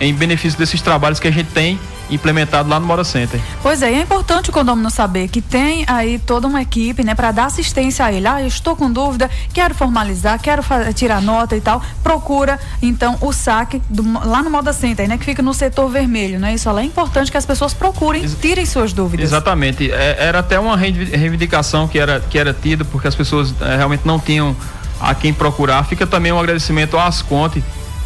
em 0.00 0.14
benefício 0.14 0.58
desses 0.58 0.80
trabalhos 0.80 1.20
que 1.20 1.28
a 1.28 1.32
gente 1.32 1.50
tem 1.50 1.78
implementado 2.10 2.68
lá 2.68 2.78
no 2.78 2.86
Moda 2.86 3.04
Center. 3.04 3.40
Pois 3.62 3.82
é, 3.82 3.92
é 3.92 4.00
importante 4.00 4.50
o 4.50 4.52
condomínio 4.52 4.90
saber 4.90 5.28
que 5.28 5.40
tem 5.40 5.84
aí 5.86 6.18
toda 6.18 6.46
uma 6.46 6.60
equipe, 6.62 7.04
né, 7.04 7.14
para 7.14 7.32
dar 7.32 7.46
assistência 7.46 8.04
a 8.04 8.12
ele. 8.12 8.26
Ah, 8.26 8.40
eu 8.40 8.46
estou 8.46 8.76
com 8.76 8.90
dúvida, 8.90 9.30
quero 9.52 9.74
formalizar, 9.74 10.40
quero 10.40 10.62
tirar 10.94 11.20
nota 11.22 11.56
e 11.56 11.60
tal. 11.60 11.82
Procura 12.02 12.58
então 12.80 13.16
o 13.20 13.32
saque 13.32 13.80
do, 13.88 14.02
lá 14.26 14.42
no 14.42 14.50
Moda 14.50 14.72
Center, 14.72 15.08
né, 15.08 15.16
que 15.18 15.24
fica 15.24 15.42
no 15.42 15.54
setor 15.54 15.88
vermelho, 15.88 16.38
né? 16.38 16.54
Isso 16.54 16.68
é 16.70 16.84
importante 16.84 17.30
que 17.30 17.36
as 17.36 17.46
pessoas 17.46 17.74
procurem, 17.74 18.26
tirem 18.40 18.66
suas 18.66 18.92
dúvidas. 18.92 19.26
Exatamente. 19.26 19.90
É, 19.90 20.16
era 20.18 20.38
até 20.40 20.58
uma 20.58 20.76
reivindicação 20.76 21.88
que 21.88 21.98
era 21.98 22.20
que 22.20 22.38
era 22.38 22.52
tida 22.52 22.84
porque 22.84 23.08
as 23.08 23.14
pessoas 23.14 23.54
é, 23.60 23.76
realmente 23.76 24.06
não 24.06 24.18
tinham 24.18 24.56
a 25.00 25.14
quem 25.14 25.32
procurar. 25.32 25.84
Fica 25.84 26.06
também 26.06 26.32
um 26.32 26.38
agradecimento 26.38 26.96
às 26.96 27.12
Asconte, 27.16 27.62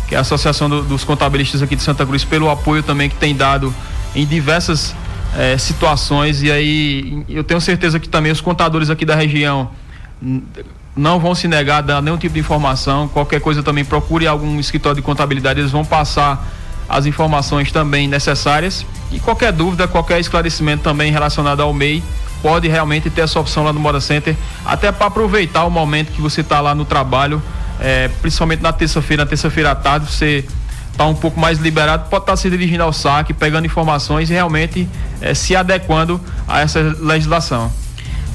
que 0.07 0.15
é 0.15 0.19
a 0.19 0.21
Associação 0.21 0.69
do, 0.69 0.83
dos 0.83 1.05
Contabilistas 1.05 1.63
aqui 1.63 1.77
de 1.77 1.83
Santa 1.83 2.07
Cruz, 2.07 2.25
pelo 2.25 2.51
apoio 2.51 2.83
também 2.83 3.09
que 3.09 3.17
tem 3.17 3.35
dado 3.35 3.75
em 4.15 4.25
diversas 4.25 4.95
é, 5.37 5.59
situações 5.59 6.43
e 6.43 6.51
aí 6.51 7.25
eu 7.29 7.45
tenho 7.45 7.61
certeza 7.61 8.01
que 8.01 8.09
também 8.09 8.33
os 8.33 8.41
contadores 8.41 8.89
aqui 8.89 9.05
da 9.05 9.15
região 9.15 9.71
não 10.97 11.21
vão 11.21 11.35
se 11.35 11.47
negar 11.47 11.79
a 11.79 11.81
dar 11.83 12.03
nenhum 12.03 12.17
tipo 12.17 12.33
de 12.33 12.41
informação. 12.41 13.07
Qualquer 13.09 13.41
coisa 13.41 13.63
também 13.63 13.85
procure 13.85 14.27
algum 14.27 14.59
escritório 14.59 14.97
de 14.97 15.03
contabilidade, 15.03 15.61
eles 15.61 15.71
vão 15.71 15.85
passar 15.85 16.43
as 16.89 17.05
informações 17.05 17.71
também 17.71 18.09
necessárias. 18.09 18.87
E 19.13 19.21
qualquer 19.21 19.53
dúvida, 19.53 19.87
qualquer 19.87 20.19
esclarecimento 20.19 20.83
também 20.83 21.13
relacionado 21.13 21.61
ao 21.61 21.73
MEI, 21.73 22.03
pode 22.43 22.67
realmente 22.69 23.11
ter 23.11 23.23
essa 23.23 23.39
opção 23.39 23.65
lá 23.65 23.73
no 23.73 23.81
Moda 23.81 24.01
Center, 24.01 24.37
até 24.65 24.91
para 24.91 25.07
aproveitar 25.07 25.65
o 25.65 25.71
momento 25.71 26.13
que 26.13 26.21
você 26.21 26.41
está 26.41 26.61
lá 26.61 26.75
no 26.75 26.85
trabalho, 26.85 27.43
é, 27.81 28.09
principalmente 28.21 28.63
na 28.63 28.73
terça-feira, 28.73 29.25
na 29.25 29.29
terça-feira 29.29 29.71
à 29.71 29.75
tarde, 29.75 30.07
você 30.07 30.45
está 30.91 31.07
um 31.07 31.15
pouco 31.15 31.39
mais 31.39 31.59
liberado, 31.59 32.09
pode 32.09 32.23
estar 32.23 32.33
tá 32.33 32.37
se 32.37 32.49
dirigindo 32.49 32.83
ao 32.83 32.93
saque, 32.93 33.35
pegando 33.35 33.67
informações 33.67 34.31
e 34.31 34.33
realmente 34.33 34.89
é, 35.21 35.35
se 35.35 35.55
adequando 35.55 36.21
a 36.49 36.61
essa 36.61 36.81
legislação. 37.01 37.71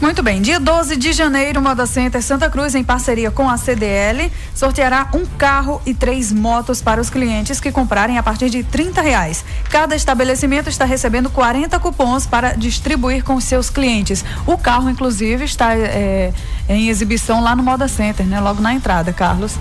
Muito 0.02 0.24
bem, 0.24 0.42
dia 0.42 0.60
12 0.60 0.98
de 0.98 1.14
janeiro, 1.14 1.62
Moda 1.62 1.86
Center 1.86 2.24
Santa 2.24 2.50
Cruz, 2.50 2.74
em 2.74 2.84
parceria 2.84 3.30
com 3.30 3.48
a 3.48 3.56
CDL, 3.56 4.32
sorteará 4.56 5.08
um 5.14 5.28
carro 5.28 5.80
e 5.86 5.94
três 5.94 6.32
motos 6.32 6.82
para 6.82 7.00
os 7.00 7.08
clientes 7.08 7.60
que 7.60 7.72
comprarem 7.72 8.18
a 8.18 8.24
partir 8.24 8.50
de 8.50 8.64
30 8.64 9.00
reais. 9.00 9.46
Cada 9.70 9.96
estabelecimento 9.96 10.68
está 10.68 10.86
recebendo 10.86 11.30
40 11.30 11.78
cupons 11.80 12.26
para 12.26 12.54
distribuir 12.54 13.24
com 13.24 13.40
seus 13.40 13.70
clientes. 13.70 14.26
O 14.48 14.58
carro, 14.58 14.90
inclusive, 14.90 15.46
está 15.46 15.76
é, 15.76 16.34
em 16.68 16.90
exibição 16.90 17.40
lá 17.40 17.56
no 17.56 17.62
Moda 17.62 17.88
Center, 17.88 18.26
né? 18.26 18.40
Logo 18.40 18.60
na 18.60 18.74
entrada, 18.74 19.14
Carlos. 19.14 19.56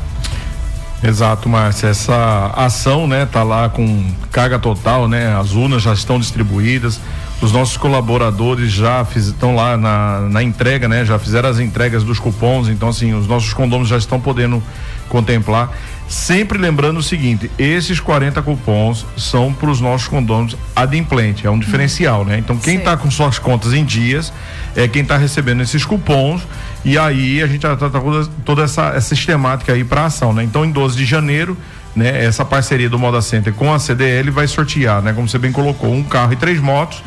Exato, 1.05 1.51
Márcia. 1.51 1.89
Essa 1.89 2.51
ação, 2.57 3.07
né, 3.07 3.27
tá 3.27 3.43
lá 3.43 3.69
com 3.69 4.11
carga 4.33 4.59
total, 4.59 5.07
né? 5.07 5.39
As 5.39 5.53
urnas 5.53 5.83
já 5.83 5.93
estão 5.93 6.19
distribuídas. 6.19 6.99
Os 7.41 7.53
nossos 7.53 7.79
colaboradores 7.79 8.71
já 8.71 9.07
estão 9.17 9.55
lá 9.55 9.77
na, 9.77 10.21
na 10.29 10.43
entrega, 10.43 10.87
né? 10.87 11.07
Já 11.07 11.19
fizeram 11.19 11.49
as 11.49 11.59
entregas 11.59 12.05
dos 12.05 12.19
cupons, 12.19 12.69
então 12.69 12.91
assim, 12.91 13.15
os 13.15 13.27
nossos 13.27 13.55
condôminos 13.55 13.89
já 13.89 13.97
estão 13.97 14.21
podendo 14.21 14.63
contemplar. 15.09 15.71
Sempre 16.07 16.59
lembrando 16.59 16.99
o 16.99 17.03
seguinte, 17.03 17.51
esses 17.57 18.01
40 18.01 18.43
cupons 18.43 19.07
são 19.17 19.55
para 19.55 19.71
os 19.71 19.81
nossos 19.81 20.09
condôminos 20.09 20.57
adimplente, 20.75 21.47
é 21.47 21.51
um 21.51 21.59
diferencial, 21.59 22.25
né? 22.25 22.37
Então 22.37 22.59
quem 22.59 22.77
está 22.77 22.97
com 22.97 23.11
suas 23.11 23.39
contas 23.39 23.73
em 23.73 23.85
dias 23.85 24.33
é 24.77 24.87
quem 24.89 25.03
está 25.03 25.17
recebendo 25.17 25.63
esses 25.63 25.85
cupons 25.85 26.43
e 26.85 26.99
aí 26.99 27.41
a 27.41 27.47
gente 27.47 27.63
já 27.63 27.77
trata 27.77 28.01
toda, 28.01 28.27
toda 28.45 28.63
essa, 28.65 28.89
essa 28.89 29.15
sistemática 29.15 29.73
aí 29.73 29.85
para 29.85 30.07
ação, 30.07 30.33
né? 30.33 30.43
Então 30.43 30.65
em 30.65 30.73
12 30.73 30.97
de 30.97 31.05
janeiro, 31.05 31.57
né, 31.95 32.25
essa 32.25 32.45
parceria 32.45 32.91
do 32.91 32.99
Moda 32.99 33.23
Center 33.23 33.53
com 33.55 33.73
a 33.73 33.79
CDL 33.79 34.31
vai 34.31 34.47
sortear, 34.47 35.01
né, 35.03 35.13
como 35.13 35.29
você 35.29 35.39
bem 35.39 35.53
colocou, 35.53 35.93
um 35.93 36.03
carro 36.03 36.33
e 36.33 36.37
três 36.37 36.61
motos 36.61 37.03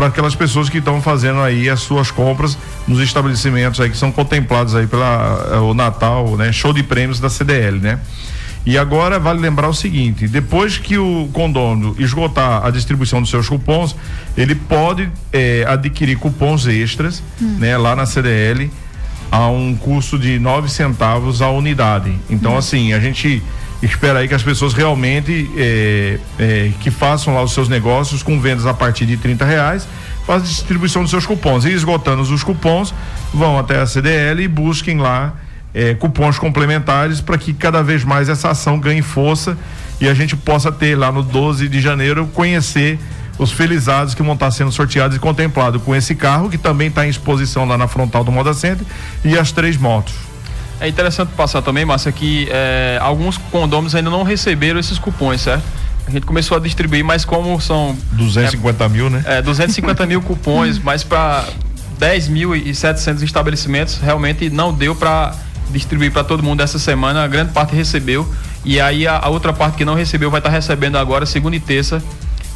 para 0.00 0.06
aquelas 0.06 0.34
pessoas 0.34 0.70
que 0.70 0.78
estão 0.78 1.02
fazendo 1.02 1.40
aí 1.40 1.68
as 1.68 1.80
suas 1.80 2.10
compras 2.10 2.56
nos 2.88 3.00
estabelecimentos 3.00 3.78
aí 3.82 3.90
que 3.90 3.98
são 3.98 4.10
contemplados 4.10 4.74
aí 4.74 4.86
pela 4.86 5.50
eh, 5.52 5.58
o 5.58 5.74
Natal, 5.74 6.38
né, 6.38 6.50
show 6.52 6.72
de 6.72 6.82
prêmios 6.82 7.20
da 7.20 7.28
CDL, 7.28 7.78
né? 7.78 8.00
E 8.64 8.78
agora 8.78 9.18
vale 9.18 9.40
lembrar 9.40 9.68
o 9.68 9.74
seguinte: 9.74 10.26
depois 10.26 10.78
que 10.78 10.96
o 10.96 11.28
condomínio 11.34 11.94
esgotar 11.98 12.64
a 12.64 12.70
distribuição 12.70 13.20
dos 13.20 13.28
seus 13.28 13.46
cupons, 13.46 13.94
ele 14.38 14.54
pode 14.54 15.06
eh, 15.34 15.66
adquirir 15.68 16.16
cupons 16.16 16.66
extras, 16.66 17.22
hum. 17.38 17.56
né, 17.58 17.76
lá 17.76 17.94
na 17.94 18.06
CDL 18.06 18.70
a 19.30 19.48
um 19.48 19.76
custo 19.76 20.18
de 20.18 20.38
nove 20.38 20.70
centavos 20.70 21.42
a 21.42 21.50
unidade. 21.50 22.10
Então, 22.30 22.54
hum. 22.54 22.56
assim, 22.56 22.94
a 22.94 23.00
gente 23.00 23.42
espera 23.82 24.18
aí 24.18 24.28
que 24.28 24.34
as 24.34 24.42
pessoas 24.42 24.74
realmente 24.74 25.50
é, 25.56 26.18
é, 26.38 26.72
que 26.80 26.90
façam 26.90 27.34
lá 27.34 27.42
os 27.42 27.52
seus 27.52 27.68
negócios 27.68 28.22
com 28.22 28.38
vendas 28.40 28.66
a 28.66 28.74
partir 28.74 29.06
de 29.06 29.16
30 29.16 29.44
reais, 29.44 29.88
faz 30.26 30.42
distribuição 30.42 31.02
dos 31.02 31.10
seus 31.10 31.24
cupons. 31.24 31.64
E 31.64 31.70
esgotando 31.70 32.22
os 32.22 32.44
cupons, 32.44 32.94
vão 33.32 33.58
até 33.58 33.80
a 33.80 33.86
CDL 33.86 34.42
e 34.42 34.48
busquem 34.48 34.98
lá 34.98 35.34
é, 35.72 35.94
cupons 35.94 36.38
complementares 36.38 37.20
para 37.20 37.38
que 37.38 37.52
cada 37.52 37.82
vez 37.82 38.04
mais 38.04 38.28
essa 38.28 38.50
ação 38.50 38.78
ganhe 38.78 39.02
força 39.02 39.56
e 40.00 40.08
a 40.08 40.14
gente 40.14 40.36
possa 40.36 40.70
ter 40.72 40.96
lá 40.96 41.12
no 41.12 41.22
12 41.22 41.68
de 41.68 41.80
janeiro 41.80 42.26
conhecer 42.34 42.98
os 43.38 43.50
felizados 43.50 44.14
que 44.14 44.22
vão 44.22 44.34
estar 44.34 44.50
sendo 44.50 44.70
sorteados 44.70 45.16
e 45.16 45.20
contemplados 45.20 45.82
com 45.82 45.94
esse 45.94 46.14
carro, 46.14 46.50
que 46.50 46.58
também 46.58 46.88
está 46.88 47.06
em 47.06 47.08
exposição 47.08 47.64
lá 47.64 47.78
na 47.78 47.88
frontal 47.88 48.22
do 48.22 48.30
Moda 48.30 48.52
Center, 48.52 48.86
e 49.24 49.38
as 49.38 49.50
três 49.50 49.78
motos. 49.78 50.29
É 50.80 50.88
interessante 50.88 51.28
passar 51.36 51.60
também, 51.60 51.84
Márcia, 51.84 52.10
que 52.10 52.48
é, 52.50 52.98
alguns 53.02 53.36
condôminos 53.36 53.94
ainda 53.94 54.08
não 54.08 54.22
receberam 54.22 54.80
esses 54.80 54.98
cupons, 54.98 55.42
certo? 55.42 55.62
A 56.06 56.10
gente 56.10 56.24
começou 56.24 56.56
a 56.56 56.60
distribuir, 56.60 57.04
mas 57.04 57.24
como 57.24 57.60
são. 57.60 57.96
250 58.12 58.84
é, 58.84 58.88
mil, 58.88 59.10
né? 59.10 59.22
É, 59.26 59.42
250 59.42 60.06
mil 60.06 60.22
cupons, 60.22 60.78
mas 60.82 61.04
para 61.04 61.44
10.700 62.00 63.22
estabelecimentos 63.22 63.98
realmente 63.98 64.48
não 64.48 64.72
deu 64.72 64.94
para 64.94 65.34
distribuir 65.70 66.10
para 66.10 66.24
todo 66.24 66.42
mundo 66.42 66.62
essa 66.62 66.78
semana. 66.78 67.22
A 67.22 67.28
grande 67.28 67.52
parte 67.52 67.76
recebeu. 67.76 68.26
E 68.64 68.80
aí 68.80 69.06
a, 69.06 69.18
a 69.18 69.28
outra 69.28 69.52
parte 69.52 69.76
que 69.76 69.84
não 69.84 69.94
recebeu 69.94 70.30
vai 70.30 70.40
estar 70.40 70.50
tá 70.50 70.56
recebendo 70.56 70.96
agora, 70.96 71.24
segunda 71.26 71.56
e 71.56 71.60
terça, 71.60 72.02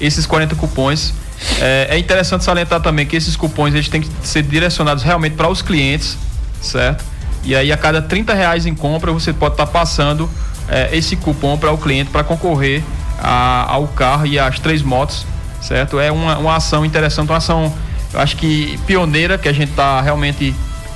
esses 0.00 0.26
40 0.26 0.54
cupons. 0.56 1.12
É, 1.60 1.88
é, 1.90 1.98
interessante 1.98 2.42
salientar 2.42 2.80
também 2.80 3.06
que 3.06 3.16
esses 3.16 3.36
cupons 3.36 3.74
eles 3.74 3.88
têm 3.88 4.00
que 4.00 4.08
ser 4.22 4.42
direcionados 4.42 5.02
realmente 5.02 5.36
para 5.36 5.48
os 5.48 5.62
clientes, 5.62 6.16
certo? 6.60 7.04
E 7.44 7.54
aí 7.54 7.70
a 7.70 7.76
cada 7.76 8.00
30 8.00 8.32
reais 8.34 8.66
em 8.66 8.74
compra 8.74 9.12
você 9.12 9.32
pode 9.32 9.54
estar 9.54 9.66
tá 9.66 9.72
passando 9.72 10.28
é, 10.68 10.96
esse 10.96 11.16
cupom 11.16 11.58
para 11.58 11.70
o 11.72 11.78
cliente 11.78 12.10
para 12.10 12.24
concorrer 12.24 12.82
a, 13.18 13.66
ao 13.72 13.86
carro 13.88 14.26
e 14.26 14.38
às 14.38 14.58
três 14.58 14.82
motos, 14.82 15.26
certo? 15.60 15.98
É 15.98 16.10
uma, 16.10 16.38
uma 16.38 16.56
ação 16.56 16.84
interessante, 16.84 17.28
uma 17.30 17.38
ação, 17.38 17.72
eu 18.12 18.20
acho 18.20 18.36
que 18.36 18.78
pioneira 18.86 19.36
que 19.38 19.48
a 19.48 19.52
gente 19.52 19.70
está 19.70 20.00
realmente 20.00 20.54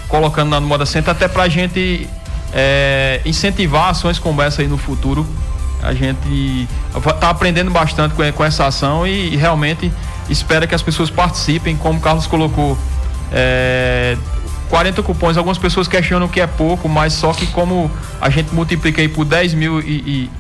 colocando 0.09 0.51
na 0.51 0.61
Moda 0.61 0.87
Center, 0.87 1.11
até 1.11 1.29
para 1.29 1.45
a 1.45 1.49
gente 1.49 2.09
é, 2.53 3.21
incentivar 3.25 3.91
ações 3.91 4.19
como 4.19 4.41
essa 4.43 4.63
aí 4.63 4.69
no 4.69 4.79
futuro. 4.79 5.27
A 5.83 5.95
gente 5.95 6.67
está 6.97 7.31
aprendendo 7.31 7.71
bastante 7.71 8.15
com, 8.15 8.33
com 8.33 8.45
essa 8.45 8.67
ação 8.67 9.07
e, 9.07 9.35
e, 9.35 9.37
realmente 9.37 9.93
espera 10.29 10.67
que 10.67 10.75
as 10.75 10.83
pessoas 10.83 11.09
participem, 11.09 11.77
como 11.77 11.99
o 11.99 12.03
Carlos 12.03 12.27
colocou. 12.27 12.77
É, 13.33 14.17
40 14.69 15.03
cupons, 15.03 15.37
algumas 15.37 15.59
pessoas 15.59 15.89
questionam 15.89 16.29
que 16.29 16.41
é 16.41 16.47
pouco, 16.47 16.89
mas 16.89 17.13
só 17.13 17.33
que 17.33 17.47
como 17.49 17.91
a 18.21 18.29
gente 18.29 18.55
multiplica 18.55 19.01
aí 19.01 19.09
por 19.09 19.25
10 19.25 19.55
mil 19.55 19.81
e, 19.81 20.31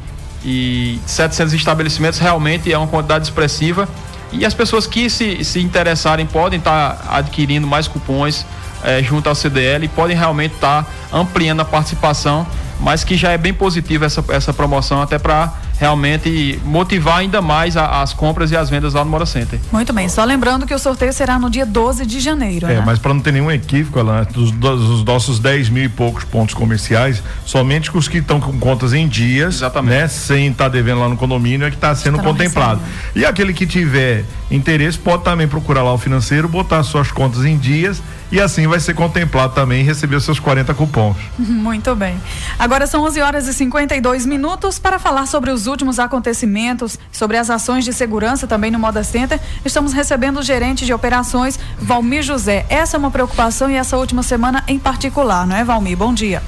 e, 0.44 0.94
e 0.96 1.00
700 1.06 1.54
estabelecimentos, 1.54 2.18
realmente 2.18 2.72
é 2.72 2.76
uma 2.76 2.86
quantidade 2.86 3.24
expressiva. 3.24 3.88
E 4.30 4.44
as 4.44 4.52
pessoas 4.52 4.86
que 4.86 5.08
se, 5.08 5.42
se 5.44 5.60
interessarem 5.60 6.26
podem 6.26 6.58
estar 6.58 6.96
tá 6.96 7.16
adquirindo 7.16 7.66
mais 7.66 7.88
cupons 7.88 8.44
é, 8.84 9.02
junto 9.02 9.28
ao 9.28 9.34
CDL 9.34 9.86
e 9.86 9.88
podem 9.88 10.16
realmente 10.16 10.54
estar 10.54 10.84
tá 10.84 11.18
ampliando 11.18 11.60
a 11.60 11.64
participação, 11.64 12.46
mas 12.80 13.02
que 13.04 13.16
já 13.16 13.32
é 13.32 13.38
bem 13.38 13.54
positiva 13.54 14.04
essa, 14.04 14.22
essa 14.28 14.52
promoção 14.52 15.00
até 15.00 15.18
para 15.18 15.52
realmente 15.78 16.60
motivar 16.64 17.18
ainda 17.18 17.40
mais 17.40 17.76
a, 17.76 18.02
as 18.02 18.12
compras 18.12 18.50
e 18.50 18.56
as 18.56 18.68
vendas 18.68 18.94
lá 18.94 19.04
no 19.04 19.10
Mora 19.10 19.24
Center. 19.24 19.58
Muito 19.72 19.92
bem, 19.92 20.08
só 20.08 20.24
lembrando 20.24 20.66
que 20.66 20.74
o 20.74 20.78
sorteio 20.78 21.12
será 21.12 21.38
no 21.38 21.48
dia 21.48 21.64
12 21.64 22.04
de 22.04 22.20
janeiro. 22.20 22.66
É, 22.66 22.76
né? 22.76 22.82
mas 22.84 22.98
para 22.98 23.14
não 23.14 23.20
ter 23.20 23.32
nenhum 23.32 23.50
equívoco, 23.50 23.98
Alan, 23.98 24.24
dos, 24.24 24.50
dos, 24.50 25.04
nossos 25.04 25.38
10 25.38 25.68
mil 25.70 25.84
e 25.84 25.88
poucos 25.88 26.24
pontos 26.24 26.54
comerciais, 26.54 27.22
somente 27.46 27.96
os 27.96 28.08
que 28.08 28.18
estão 28.18 28.40
com 28.40 28.58
contas 28.58 28.92
em 28.92 29.06
dias, 29.06 29.56
Exatamente. 29.56 29.94
né, 29.94 30.08
sem 30.08 30.48
estar 30.48 30.64
tá 30.64 30.70
devendo 30.70 31.00
lá 31.00 31.08
no 31.08 31.16
condomínio, 31.16 31.66
é 31.66 31.70
que 31.70 31.76
está 31.76 31.94
sendo 31.94 32.18
contemplado. 32.18 32.80
E 33.14 33.24
aquele 33.24 33.52
que 33.52 33.66
tiver 33.66 34.24
interesse 34.50 34.98
pode 34.98 35.22
também 35.22 35.46
procurar 35.46 35.82
lá 35.82 35.92
o 35.92 35.98
financeiro, 35.98 36.48
botar 36.48 36.82
suas 36.82 37.12
contas 37.12 37.44
em 37.44 37.56
dias 37.56 38.02
e 38.30 38.40
assim 38.40 38.66
vai 38.66 38.78
ser 38.80 38.94
contemplado 38.94 39.54
também 39.54 39.80
e 39.80 39.84
receber 39.84 40.16
os 40.16 40.24
seus 40.24 40.38
40 40.38 40.74
cupons. 40.74 41.16
Muito 41.38 41.94
bem. 41.94 42.20
Agora 42.58 42.86
são 42.86 43.04
11 43.04 43.20
horas 43.20 43.48
e 43.48 43.54
52 43.54 44.26
minutos 44.26 44.78
para 44.78 44.98
falar 44.98 45.26
sobre 45.26 45.50
os 45.50 45.66
últimos 45.66 45.98
acontecimentos, 45.98 46.98
sobre 47.10 47.36
as 47.36 47.50
ações 47.50 47.84
de 47.84 47.92
segurança 47.92 48.46
também 48.46 48.70
no 48.70 48.78
Moda 48.78 49.02
Center. 49.02 49.40
Estamos 49.64 49.92
recebendo 49.92 50.38
o 50.38 50.42
gerente 50.42 50.84
de 50.84 50.92
operações, 50.92 51.58
Valmir 51.78 52.22
José. 52.22 52.66
Essa 52.68 52.96
é 52.96 52.98
uma 52.98 53.10
preocupação 53.10 53.70
e 53.70 53.74
essa 53.74 53.96
última 53.96 54.22
semana 54.22 54.62
em 54.68 54.78
particular, 54.78 55.46
não 55.46 55.56
é, 55.56 55.64
Valmir? 55.64 55.96
Bom 55.96 56.12
dia. 56.12 56.42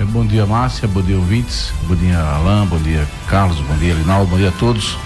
É, 0.00 0.04
bom 0.04 0.26
dia, 0.26 0.44
Márcia. 0.44 0.88
Bom 0.88 1.02
dia, 1.02 1.16
ouvintes. 1.16 1.72
Bom 1.86 1.94
dia, 1.94 2.18
Alain. 2.18 2.66
Bom 2.66 2.78
dia, 2.78 3.06
Carlos. 3.28 3.58
Bom 3.60 3.76
dia, 3.76 3.94
Linaldo. 3.94 4.30
Bom 4.30 4.36
dia 4.36 4.48
a 4.48 4.52
todos, 4.52 4.98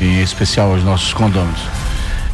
em 0.00 0.22
especial 0.22 0.72
aos 0.72 0.84
nossos 0.84 1.12
condôminos. 1.12 1.60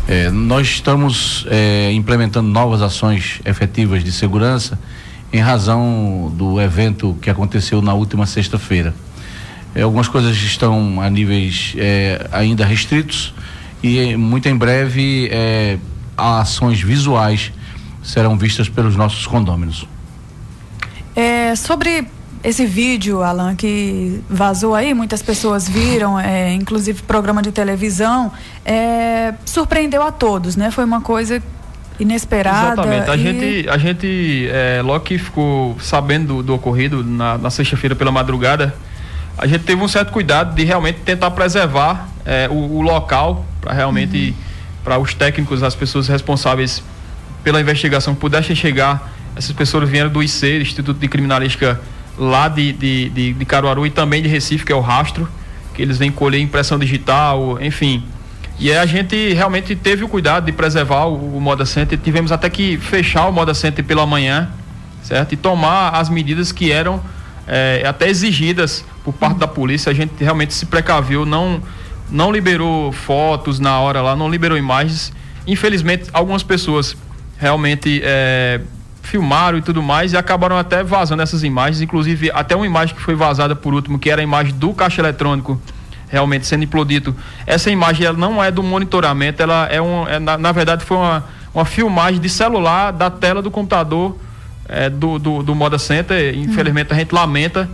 É, 0.09 0.31
nós 0.31 0.67
estamos 0.69 1.47
é, 1.49 1.93
implementando 1.93 2.49
novas 2.49 2.83
ações 2.83 3.41
efetivas 3.45 4.03
de 4.03 4.11
segurança 4.11 4.79
em 5.33 5.41
razão 5.41 6.33
do 6.37 6.61
evento 6.61 7.17
que 7.23 7.31
aconteceu 7.31 7.81
na 7.81 7.95
última 7.95 8.27
sexta-feira. 8.27 8.95
É, 9.75 9.83
algumas 9.83 10.09
coisas 10.09 10.37
estão 10.37 11.01
a 11.01 11.09
níveis 11.09 11.75
é, 11.77 12.29
ainda 12.33 12.65
restritos 12.65 13.33
e 13.83 14.17
muito 14.17 14.49
em 14.49 14.57
breve 14.57 15.29
é, 15.33 15.79
ações 16.17 16.81
visuais 16.81 17.53
serão 18.03 18.37
vistas 18.37 18.69
pelos 18.69 18.97
nossos 18.97 19.27
condôminos. 19.27 19.87
É, 21.15 21.55
sobre 21.55 22.07
esse 22.45 22.67
vídeo, 22.67 23.23
Alan, 23.23 23.55
que 23.55 24.21
vazou 24.29 24.75
aí, 24.75 24.93
muitas 24.95 25.23
pessoas 25.23 25.69
viram, 25.69 26.19
é, 26.19 26.53
inclusive 26.53 27.01
programa 27.03 27.41
de 27.41 27.53
televisão, 27.53 28.33
é, 28.65 29.35
surpreendeu 29.45 30.03
a 30.03 30.11
todos, 30.11 30.57
né? 30.57 30.71
Foi 30.71 30.85
uma 30.85 31.01
coisa 31.01 31.41
inesperada. 32.01 32.83
Exatamente. 32.83 33.11
A 33.11 33.17
e... 33.17 33.23
gente, 33.23 33.69
a 33.69 33.79
gente 33.79 34.49
é, 34.51 34.83
logo 34.83 35.05
que 35.05 35.19
ficou 35.19 35.77
sabendo 35.81 36.37
do, 36.37 36.43
do 36.43 36.55
ocorrido 36.55 37.05
na, 37.05 37.39
na 37.39 37.49
sexta-feira 37.49 37.95
pela 37.95 38.11
madrugada, 38.11 38.75
a 39.39 39.47
gente 39.47 39.63
teve 39.63 39.81
um 39.81 39.89
certo 39.89 40.13
cuidado 40.13 40.55
de 40.55 40.65
realmente 40.65 40.99
tentar 41.05 41.31
preservar 41.31 42.09
é, 42.25 42.49
o, 42.51 42.79
o, 42.79 42.83
local 42.83 43.45
para 43.61 43.73
realmente 43.73 44.31
uhum. 44.31 44.35
para 44.83 44.99
os 44.99 45.15
técnicos, 45.15 45.63
as 45.63 45.77
pessoas 45.77 46.09
responsáveis 46.09 46.83
pela 47.45 47.61
investigação 47.61 48.17
pudessem 48.17 48.55
chegar. 48.57 49.13
Essas 49.37 49.53
pessoas 49.53 49.89
vieram 49.89 50.11
do 50.11 50.23
IC, 50.23 50.61
Instituto 50.61 50.99
de 50.99 51.09
Criminalística 51.09 51.81
lá 52.23 52.49
de, 52.49 52.73
de, 52.73 53.09
de, 53.11 53.33
de, 53.33 53.45
Caruaru 53.45 53.87
e 53.87 53.91
também 53.91 54.23
de 54.23 54.29
Recife, 54.29 54.65
que 54.65 54.73
é 54.73 54.75
o 54.75 54.81
Rastro, 54.81 55.29
que 55.75 55.83
eles 55.83 55.99
vêm 55.99 56.11
colher 56.11 56.41
impressão 56.41 56.79
digital, 56.79 57.59
enfim. 57.61 58.05
E 58.59 58.73
a 58.73 58.87
gente 58.87 59.33
realmente 59.33 59.75
teve 59.75 60.05
o 60.05 60.09
cuidado 60.09 60.47
de 60.47 60.53
preservar 60.53 61.07
o, 61.07 61.37
o 61.37 61.41
Moda 61.41 61.67
Center. 61.67 61.99
Tivemos 61.99 62.31
até 62.31 62.49
que 62.49 62.77
fechar 62.77 63.27
o 63.27 63.33
Moda 63.33 63.55
Center 63.55 63.85
pela 63.85 64.07
manhã, 64.07 64.51
certo? 65.03 65.33
E 65.33 65.37
tomar 65.37 65.91
as 65.91 66.09
medidas 66.09 66.53
que 66.53 66.71
eram 66.71 67.03
é, 67.47 67.83
até 67.87 68.09
exigidas 68.09 68.85
por 69.05 69.13
parte 69.13 69.39
da 69.39 69.49
polícia. 69.49 69.91
A 69.91 69.95
gente 69.95 70.13
realmente 70.23 70.55
se 70.55 70.67
precaviu, 70.67 71.27
não, 71.27 71.61
não 72.11 72.31
liberou 72.31 72.93
fotos 72.93 73.59
na 73.59 73.81
hora 73.81 74.01
lá, 74.01 74.15
não 74.15 74.31
liberou 74.31 74.57
imagens. 74.57 75.13
Infelizmente, 75.47 76.09
algumas 76.13 76.43
pessoas 76.43 76.97
realmente 77.39 78.01
é, 78.05 78.61
filmaram 79.03 79.59
e 79.59 79.63
tudo 79.63 79.83
mais 79.83 80.13
e 80.13 80.17
acabaram 80.17 80.57
até 80.57 80.83
vazando 80.83 81.23
essas 81.23 81.43
imagens, 81.43 81.83
inclusive 81.83 82.31
até 82.33 82.57
uma 82.57 82.65
imagem 82.65 82.95
que 82.95 83.03
foi 83.03 83.15
vazada 83.15 83.55
por 83.55 83.75
último, 83.75 83.99
que 83.99 84.09
era 84.09 84.23
a 84.23 84.25
imagem 84.25 84.55
do 84.55 84.73
caixa 84.73 85.03
eletrônico 85.03 85.61
realmente 86.09 86.47
sendo 86.47 86.63
implodido. 86.65 87.17
Essa 87.47 87.71
imagem 87.71 88.07
ela 88.07 88.17
não 88.17 88.43
é 88.43 88.51
do 88.51 88.63
monitoramento, 88.63 89.43
ela 89.43 89.67
é 89.67 89.81
um, 89.81 90.07
é, 90.07 90.19
na, 90.19 90.37
na, 90.37 90.53
verdade 90.53 90.85
foi 90.85 90.99
uma, 90.99 91.25
uma 91.55 91.65
filmagem 91.65 92.21
de 92.21 92.29
celular 92.29 92.93
da 92.93 93.11
tela 93.11 93.41
do 93.41 93.51
computador 93.51 94.17
é, 94.69 94.91
do, 94.91 95.19
do, 95.19 95.43
do 95.43 95.55
Moda 95.55 95.79
Center. 95.79 96.37
Infelizmente 96.37 96.93
a 96.93 96.97
gente 96.97 97.13
lamenta, 97.13 97.69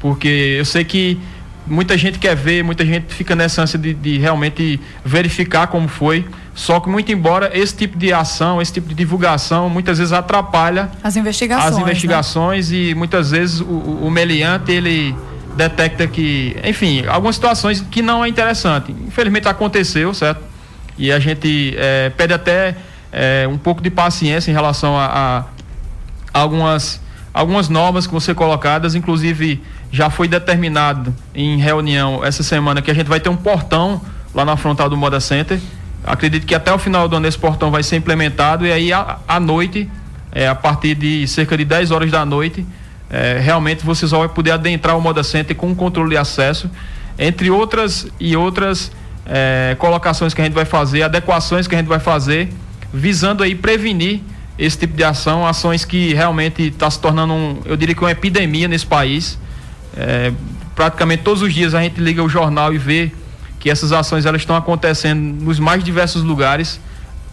porque 0.00 0.56
eu 0.58 0.64
sei 0.64 0.84
que 0.84 1.20
muita 1.66 1.96
gente 1.96 2.18
quer 2.18 2.36
ver, 2.36 2.62
muita 2.62 2.84
gente 2.84 3.12
fica 3.14 3.34
nessa 3.34 3.62
ânsia 3.62 3.78
de, 3.78 3.94
de, 3.94 4.18
realmente 4.18 4.80
verificar 5.04 5.66
como 5.66 5.88
foi. 5.88 6.26
Só 6.54 6.78
que, 6.78 6.88
muito 6.88 7.10
embora 7.10 7.50
esse 7.52 7.74
tipo 7.74 7.98
de 7.98 8.12
ação, 8.12 8.62
esse 8.62 8.72
tipo 8.72 8.88
de 8.88 8.94
divulgação, 8.94 9.68
muitas 9.68 9.98
vezes 9.98 10.12
atrapalha 10.12 10.90
as 11.02 11.16
investigações. 11.16 11.74
As 11.74 11.78
investigações 11.78 12.70
né? 12.70 12.76
e 12.76 12.94
muitas 12.94 13.30
vezes 13.30 13.60
o, 13.60 13.64
o 13.64 14.10
meliante 14.10 14.70
ele 14.70 15.14
detecta 15.56 16.06
que, 16.06 16.56
enfim, 16.64 17.04
algumas 17.06 17.34
situações 17.36 17.80
que 17.90 18.02
não 18.02 18.24
é 18.24 18.28
interessante. 18.28 18.92
Infelizmente 19.06 19.48
aconteceu, 19.48 20.12
certo? 20.14 20.42
E 20.96 21.10
a 21.10 21.18
gente 21.18 21.74
é, 21.76 22.10
pede 22.10 22.32
até 22.32 22.76
é, 23.12 23.48
um 23.48 23.58
pouco 23.58 23.82
de 23.82 23.90
paciência 23.90 24.50
em 24.50 24.54
relação 24.54 24.96
a, 24.96 25.06
a 26.32 26.40
algumas 26.40 27.00
algumas 27.34 27.68
normas 27.68 28.06
que 28.06 28.12
vão 28.12 28.20
ser 28.20 28.36
colocadas, 28.36 28.94
inclusive 28.94 29.60
já 29.90 30.08
foi 30.08 30.28
determinado 30.28 31.12
em 31.34 31.58
reunião 31.58 32.24
essa 32.24 32.44
semana 32.44 32.80
que 32.80 32.90
a 32.90 32.94
gente 32.94 33.08
vai 33.08 33.18
ter 33.18 33.28
um 33.28 33.36
portão 33.36 34.00
lá 34.32 34.44
na 34.44 34.56
frontal 34.56 34.88
do 34.88 34.96
Moda 34.96 35.18
Center. 35.18 35.58
Acredito 36.06 36.46
que 36.46 36.54
até 36.54 36.72
o 36.72 36.78
final 36.78 37.08
do 37.08 37.16
ano 37.16 37.26
esse 37.26 37.38
portão 37.38 37.72
vai 37.72 37.82
ser 37.82 37.96
implementado 37.96 38.64
e 38.64 38.70
aí 38.70 38.92
à 38.92 39.40
noite, 39.40 39.90
é, 40.30 40.46
a 40.46 40.54
partir 40.54 40.94
de 40.94 41.26
cerca 41.26 41.56
de 41.56 41.64
10 41.64 41.90
horas 41.90 42.10
da 42.10 42.24
noite, 42.24 42.64
é, 43.10 43.40
realmente 43.42 43.84
você 43.84 44.06
só 44.06 44.20
vai 44.20 44.28
poder 44.28 44.52
adentrar 44.52 44.96
o 44.96 45.00
Moda 45.00 45.24
Center 45.24 45.56
com 45.56 45.74
controle 45.74 46.10
de 46.10 46.16
acesso, 46.16 46.70
entre 47.18 47.50
outras 47.50 48.06
e 48.20 48.36
outras 48.36 48.92
é, 49.26 49.74
colocações 49.78 50.34
que 50.34 50.40
a 50.40 50.44
gente 50.44 50.54
vai 50.54 50.64
fazer, 50.64 51.02
adequações 51.02 51.66
que 51.66 51.74
a 51.74 51.78
gente 51.78 51.88
vai 51.88 52.00
fazer, 52.00 52.52
visando 52.92 53.42
aí 53.42 53.54
prevenir 53.54 54.20
esse 54.58 54.78
tipo 54.78 54.96
de 54.96 55.04
ação, 55.04 55.46
ações 55.46 55.84
que 55.84 56.14
realmente 56.14 56.62
está 56.62 56.90
se 56.90 56.98
tornando, 57.00 57.32
um, 57.32 57.60
eu 57.64 57.76
diria 57.76 57.94
que 57.94 58.02
uma 58.02 58.10
epidemia 58.10 58.68
nesse 58.68 58.86
país. 58.86 59.38
É, 59.96 60.32
praticamente 60.74 61.22
todos 61.22 61.42
os 61.42 61.52
dias 61.54 61.74
a 61.74 61.82
gente 61.82 62.00
liga 62.00 62.22
o 62.22 62.28
jornal 62.28 62.74
e 62.74 62.78
vê 62.78 63.12
que 63.60 63.70
essas 63.70 63.92
ações 63.92 64.26
elas 64.26 64.42
estão 64.42 64.56
acontecendo 64.56 65.42
nos 65.42 65.58
mais 65.58 65.82
diversos 65.82 66.22
lugares, 66.22 66.80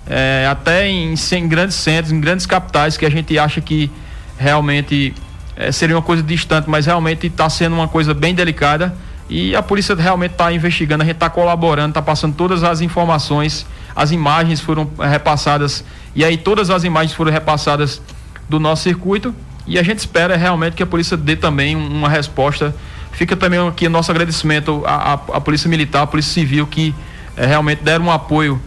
é, 0.08 0.48
até 0.50 0.88
em, 0.88 1.14
em, 1.14 1.48
grandes 1.48 1.76
centros, 1.76 2.12
em 2.12 2.22
grandes 2.22 2.46
capitais, 2.46 2.98
que 2.98 3.06
a 3.06 3.10
gente 3.10 3.38
acha 3.38 3.60
que 3.62 3.92
realmente 4.38 5.14
é, 5.56 5.72
seria 5.72 5.96
uma 5.96 6.02
coisa 6.02 6.24
distante, 6.24 6.70
mas 6.70 6.86
realmente 6.86 7.28
está 7.28 7.50
sendo 7.50 7.76
uma 7.76 7.88
coisa 7.88 8.14
bem 8.14 8.34
delicada. 8.34 8.96
E 9.30 9.56
a 9.56 9.62
polícia 9.62 9.96
realmente 9.96 10.32
está 10.32 10.52
investigando, 10.52 11.04
a 11.04 11.06
gente 11.06 11.16
está 11.16 11.30
colaborando, 11.30 11.90
está 11.90 12.02
passando 12.02 12.36
todas 12.36 12.64
as 12.64 12.82
informações, 12.82 13.66
as 13.95 14.12
imagens 14.12 14.60
foram 14.60 14.89
repassadas, 14.99 15.84
e 16.15 16.23
aí 16.23 16.38
todas 16.38 16.69
as 16.69 16.84
imagens 16.84 17.13
foram 17.13 17.32
repassadas 17.32 18.01
do 18.49 18.60
nosso 18.60 18.84
circuito 18.84 19.34
e 19.67 19.77
a 19.77 19.84
gente 19.84 19.99
espera 19.99 20.36
realmente 20.36 20.75
que 20.75 20.84
a 20.84 20.86
polícia 20.86 21.15
dê 21.15 21.36
também 21.36 21.75
uma 21.75 22.10
resposta. 22.10 22.75
Fica 23.12 23.36
também 23.36 23.60
aqui 23.67 23.88
nosso 23.88 24.12
agradecimento 24.12 24.84
à, 24.86 25.13
à, 25.13 25.13
à 25.13 25.41
Polícia 25.41 25.69
Militar, 25.69 26.04
à 26.04 26.08
Polícia 26.08 26.34
Civil, 26.34 26.65
que 26.65 26.93
é, 27.38 27.45
realmente 27.45 27.84
deram 27.84 28.06
um 28.06 28.12
apoio 28.12 28.62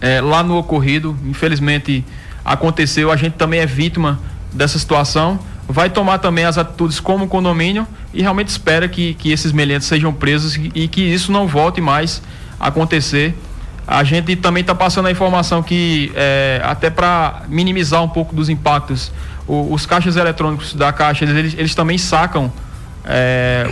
é, 0.00 0.20
lá 0.20 0.42
no 0.42 0.56
ocorrido. 0.56 1.16
Infelizmente 1.24 2.04
aconteceu, 2.44 3.10
a 3.10 3.16
gente 3.16 3.34
também 3.34 3.60
é 3.60 3.66
vítima 3.66 4.20
dessa 4.52 4.78
situação, 4.78 5.38
vai 5.68 5.90
tomar 5.90 6.18
também 6.18 6.44
as 6.44 6.56
atitudes 6.56 7.00
como 7.00 7.26
condomínio 7.26 7.86
e 8.14 8.22
realmente 8.22 8.48
espera 8.48 8.88
que, 8.88 9.14
que 9.14 9.32
esses 9.32 9.52
meliantes 9.52 9.88
sejam 9.88 10.12
presos 10.12 10.56
e, 10.56 10.70
e 10.74 10.88
que 10.88 11.02
isso 11.02 11.32
não 11.32 11.48
volte 11.48 11.80
mais 11.80 12.22
a 12.58 12.68
acontecer. 12.68 13.34
A 13.86 14.02
gente 14.02 14.34
também 14.36 14.62
está 14.62 14.74
passando 14.74 15.06
a 15.06 15.10
informação 15.10 15.62
que, 15.62 16.10
é, 16.16 16.60
até 16.64 16.90
para 16.90 17.42
minimizar 17.48 18.02
um 18.02 18.08
pouco 18.08 18.34
dos 18.34 18.48
impactos, 18.48 19.12
o, 19.46 19.72
os 19.72 19.86
caixas 19.86 20.16
eletrônicos 20.16 20.74
da 20.74 20.92
Caixa, 20.92 21.24
eles, 21.24 21.54
eles 21.56 21.74
também 21.74 21.96
sacam 21.96 22.52
é, 23.04 23.64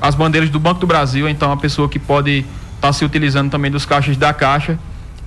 as 0.00 0.14
bandeiras 0.14 0.48
do 0.48 0.58
Banco 0.58 0.80
do 0.80 0.86
Brasil, 0.86 1.28
então 1.28 1.52
a 1.52 1.56
pessoa 1.58 1.88
que 1.88 1.98
pode 1.98 2.38
estar 2.38 2.88
tá 2.88 2.92
se 2.92 3.04
utilizando 3.04 3.50
também 3.50 3.70
dos 3.70 3.84
caixas 3.84 4.16
da 4.16 4.32
Caixa. 4.32 4.78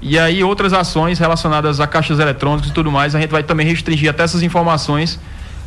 E 0.01 0.17
aí 0.17 0.43
outras 0.43 0.73
ações 0.73 1.19
relacionadas 1.19 1.79
a 1.79 1.85
caixas 1.85 2.19
eletrônicos 2.19 2.71
e 2.71 2.73
tudo 2.73 2.91
mais, 2.91 3.13
a 3.15 3.21
gente 3.21 3.29
vai 3.29 3.43
também 3.43 3.67
restringir 3.67 4.09
até 4.09 4.23
essas 4.23 4.41
informações 4.41 5.19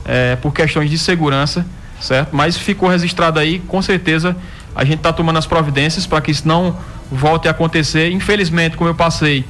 é, 0.05 0.37
por 0.37 0.52
questões 0.52 0.90
de 0.90 0.98
segurança, 0.98 1.64
certo? 2.00 2.35
Mas 2.35 2.57
ficou 2.57 2.88
registrado 2.88 3.38
aí, 3.38 3.61
com 3.61 3.81
certeza 3.81 4.37
a 4.77 4.85
gente 4.85 4.99
está 4.99 5.12
tomando 5.12 5.39
as 5.39 5.47
providências 5.47 6.07
para 6.07 6.21
que 6.21 6.31
isso 6.31 6.47
não 6.47 6.77
volte 7.11 7.49
a 7.49 7.51
acontecer. 7.51 8.11
Infelizmente, 8.12 8.77
como 8.77 8.91
eu 8.91 8.95
passei, 8.95 9.45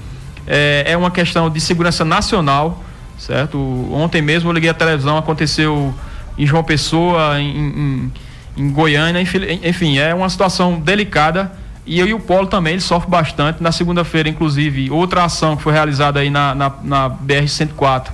é, 0.47 0.85
é, 0.87 0.97
uma 0.97 1.11
questão 1.11 1.51
de 1.51 1.61
segurança 1.61 2.05
nacional, 2.05 2.83
certo? 3.19 3.59
Ontem 3.93 4.23
mesmo 4.23 4.49
eu 4.49 4.55
liguei 4.55 4.71
a 4.71 4.75
televisão, 4.75 5.19
aconteceu 5.19 5.93
em 6.39 6.47
João 6.47 6.63
Pessoa, 6.63 7.41
em, 7.41 7.57
em, 7.57 8.13
em 8.57 8.71
Goiânia, 8.71 9.21
enfim, 9.21 9.99
é 9.99 10.15
uma 10.15 10.31
situação 10.31 10.79
delicada. 10.79 11.51
E 11.85 11.99
eu 11.99 12.07
e 12.07 12.15
o 12.15 12.21
Polo 12.21 12.47
também, 12.47 12.75
ele 12.75 12.83
sofre 12.83 13.11
bastante. 13.11 13.63
Na 13.63 13.71
segunda-feira, 13.71 14.29
inclusive, 14.29 14.91
outra 14.91 15.25
ação 15.25 15.57
que 15.57 15.63
foi 15.63 15.73
realizada 15.73 16.21
aí 16.21 16.31
na, 16.31 16.55
na, 16.55 16.73
na 16.83 17.11
BR-104 17.11 18.09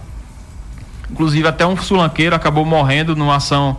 Inclusive 1.12 1.46
até 1.46 1.66
um 1.66 1.76
sulanqueiro 1.76 2.34
acabou 2.34 2.64
morrendo 2.64 3.14
numa 3.14 3.36
ação 3.36 3.76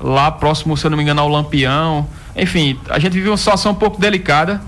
lá 0.00 0.30
próximo, 0.30 0.76
se 0.76 0.86
eu 0.86 0.90
não 0.90 0.96
me 0.96 1.02
engano, 1.02 1.20
ao 1.20 1.28
Lampião. 1.28 2.06
Enfim, 2.38 2.78
a 2.88 2.98
gente 2.98 3.12
vive 3.12 3.28
uma 3.28 3.36
situação 3.36 3.72
um 3.72 3.74
pouco 3.74 4.00
delicada, 4.00 4.60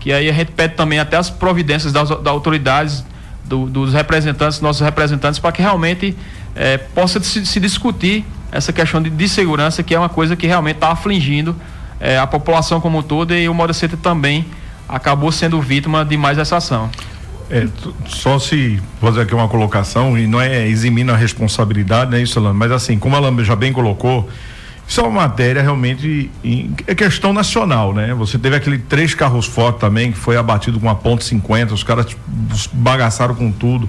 que 0.00 0.12
aí 0.12 0.28
a 0.28 0.32
gente 0.32 0.52
pede 0.52 0.74
também 0.74 0.98
até 0.98 1.16
as 1.16 1.30
providências 1.30 1.92
das, 1.92 2.08
das 2.08 2.26
autoridades, 2.26 3.04
do, 3.44 3.66
dos 3.66 3.92
representantes, 3.92 4.60
nossos 4.60 4.82
representantes, 4.82 5.38
para 5.38 5.52
que 5.52 5.62
realmente 5.62 6.16
é, 6.54 6.78
possa 6.78 7.22
se, 7.22 7.44
se, 7.44 7.60
discutir 7.60 8.24
essa 8.50 8.72
questão 8.72 9.02
de, 9.02 9.10
de, 9.10 9.28
segurança, 9.28 9.82
que 9.82 9.94
é 9.94 9.98
uma 9.98 10.08
coisa 10.08 10.36
que 10.36 10.46
realmente 10.46 10.76
está 10.76 10.90
afligindo 10.90 11.54
é, 12.00 12.18
a 12.18 12.26
população 12.26 12.80
como 12.80 12.98
um 12.98 13.02
todo 13.02 13.34
e 13.34 13.48
o 13.48 13.54
Moda 13.54 13.72
Center 13.72 13.98
também 13.98 14.46
acabou 14.88 15.32
sendo 15.32 15.60
vítima 15.60 16.04
de 16.04 16.16
mais 16.16 16.38
essa 16.38 16.56
ação. 16.56 16.90
É, 17.50 17.66
só 18.06 18.38
se 18.38 18.80
fazer 19.00 19.22
aqui 19.22 19.34
uma 19.34 19.48
colocação, 19.48 20.18
e 20.18 20.26
não 20.26 20.40
é 20.40 20.66
eximindo 20.66 21.12
a 21.12 21.16
responsabilidade, 21.16 22.10
né, 22.10 22.22
isso, 22.22 22.38
Alan, 22.38 22.52
mas 22.52 22.72
assim, 22.72 22.98
como 22.98 23.14
a 23.14 23.18
Alan 23.18 23.44
já 23.44 23.54
bem 23.54 23.72
colocou, 23.72 24.28
isso 24.92 25.00
é 25.00 25.04
uma 25.04 25.22
matéria 25.22 25.62
realmente 25.62 26.30
é 26.86 26.94
questão 26.94 27.32
nacional, 27.32 27.94
né? 27.94 28.12
Você 28.12 28.38
teve 28.38 28.56
aquele 28.56 28.76
três 28.76 29.14
carros 29.14 29.46
fortes 29.46 29.80
também 29.80 30.12
que 30.12 30.18
foi 30.18 30.36
abatido 30.36 30.78
com 30.78 30.86
a 30.86 30.94
ponte 30.94 31.24
50, 31.24 31.72
os 31.72 31.82
caras 31.82 32.14
bagaçaram 32.74 33.34
com 33.34 33.50
tudo. 33.50 33.88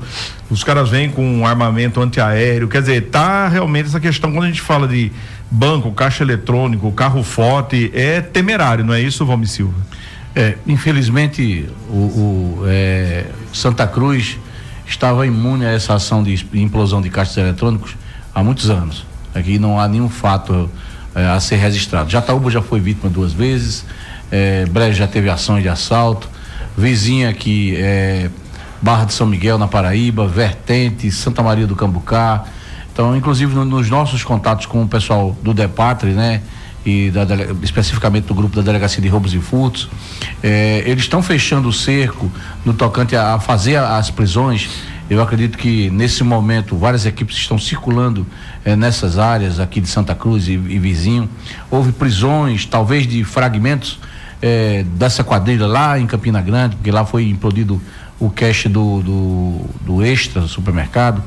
Os 0.50 0.64
caras 0.64 0.90
vêm 0.90 1.10
com 1.10 1.40
um 1.40 1.46
armamento 1.46 2.00
antiaéreo, 2.00 2.70
quer 2.70 2.80
dizer, 2.80 3.10
tá 3.10 3.50
realmente 3.50 3.88
essa 3.88 4.00
questão 4.00 4.32
quando 4.32 4.46
a 4.46 4.48
gente 4.48 4.62
fala 4.62 4.88
de 4.88 5.12
banco, 5.52 5.92
caixa 5.92 6.24
eletrônico, 6.24 6.90
carro 6.94 7.22
forte, 7.22 7.92
é 7.94 8.22
temerário, 8.22 8.86
não 8.86 8.94
é 8.94 9.02
isso, 9.02 9.26
Valmir 9.26 9.50
Silva? 9.50 9.76
É, 10.34 10.56
infelizmente, 10.66 11.68
o, 11.90 11.96
o 11.96 12.64
é, 12.66 13.26
Santa 13.52 13.86
Cruz 13.86 14.40
estava 14.88 15.28
imune 15.28 15.66
a 15.66 15.72
essa 15.72 15.96
ação 15.96 16.24
de 16.24 16.34
implosão 16.54 17.02
de 17.02 17.10
caixas 17.10 17.36
eletrônicos 17.36 17.94
há 18.34 18.42
muitos 18.42 18.70
anos. 18.70 19.06
Aqui 19.36 19.60
não 19.60 19.78
há 19.78 19.86
nenhum 19.86 20.08
fato 20.08 20.70
é, 21.16 21.26
a 21.26 21.40
ser 21.40 21.58
registrado. 21.58 22.10
Jataúba 22.10 22.50
já 22.50 22.62
foi 22.62 22.80
vítima 22.80 23.10
duas 23.10 23.34
vezes, 23.34 23.86
é, 24.32 24.66
Brejo 24.66 24.98
já 24.98 25.08
teve 25.08 25.30
ações 25.30 25.62
de 25.62 25.70
assalto, 25.70 26.30
vizinha 26.78 27.30
aqui, 27.30 27.76
é, 27.78 28.30
Barra 28.82 29.06
de 29.06 29.14
São 29.14 29.26
Miguel, 29.26 29.58
na 29.58 29.68
Paraíba, 29.68 30.28
Vertente, 30.28 31.10
Santa 31.12 31.42
Maria 31.42 31.66
do 31.66 31.76
Cambucá. 31.76 32.44
Então, 32.92 33.16
inclusive 33.16 33.56
no, 33.56 33.64
nos 33.64 33.90
nossos 33.90 34.24
contatos 34.24 34.66
com 34.66 34.84
o 34.84 34.88
pessoal 34.88 35.36
do 35.42 35.54
Depatre, 35.54 36.12
né? 36.12 36.42
e 36.86 37.12
da, 37.12 37.26
especificamente 37.62 38.26
do 38.26 38.34
grupo 38.34 38.56
da 38.56 38.62
Delegacia 38.62 39.02
de 39.02 39.08
Roubos 39.08 39.34
e 39.34 39.40
Furtos, 39.40 39.90
eh, 40.42 40.84
eles 40.86 41.04
estão 41.04 41.24
fechando 41.24 41.70
o 41.70 41.74
cerco 41.74 42.30
no 42.66 42.74
tocante 42.74 43.16
a, 43.16 43.36
a 43.36 43.40
fazer 43.40 43.78
as 43.78 44.10
prisões. 44.10 44.70
Eu 45.10 45.22
acredito 45.22 45.58
que 45.58 45.90
nesse 45.90 46.24
momento 46.24 46.78
várias 46.78 47.06
equipes 47.06 47.36
estão 47.36 47.58
circulando 47.58 48.26
eh, 48.64 48.76
nessas 48.76 49.18
áreas 49.18 49.60
aqui 49.60 49.82
de 49.82 49.88
Santa 49.88 50.16
Cruz 50.16 50.48
e, 50.48 50.54
e 50.54 50.80
vizinho. 50.80 51.30
Houve 51.70 51.92
prisões, 51.92 52.66
talvez 52.66 53.06
de 53.06 53.24
fragmentos 53.24 54.00
eh, 54.42 54.86
dessa 54.96 55.24
quadrilha 55.24 55.68
lá 55.68 56.00
em 56.00 56.08
Campina 56.08 56.42
Grande, 56.42 56.76
porque 56.78 56.90
lá 56.90 57.06
foi 57.06 57.28
implodido 57.30 57.82
o 58.20 58.30
cash 58.30 58.66
do, 58.68 59.02
do, 59.02 59.66
do 59.82 60.04
extra 60.04 60.42
do 60.42 60.48
supermercado. 60.48 61.22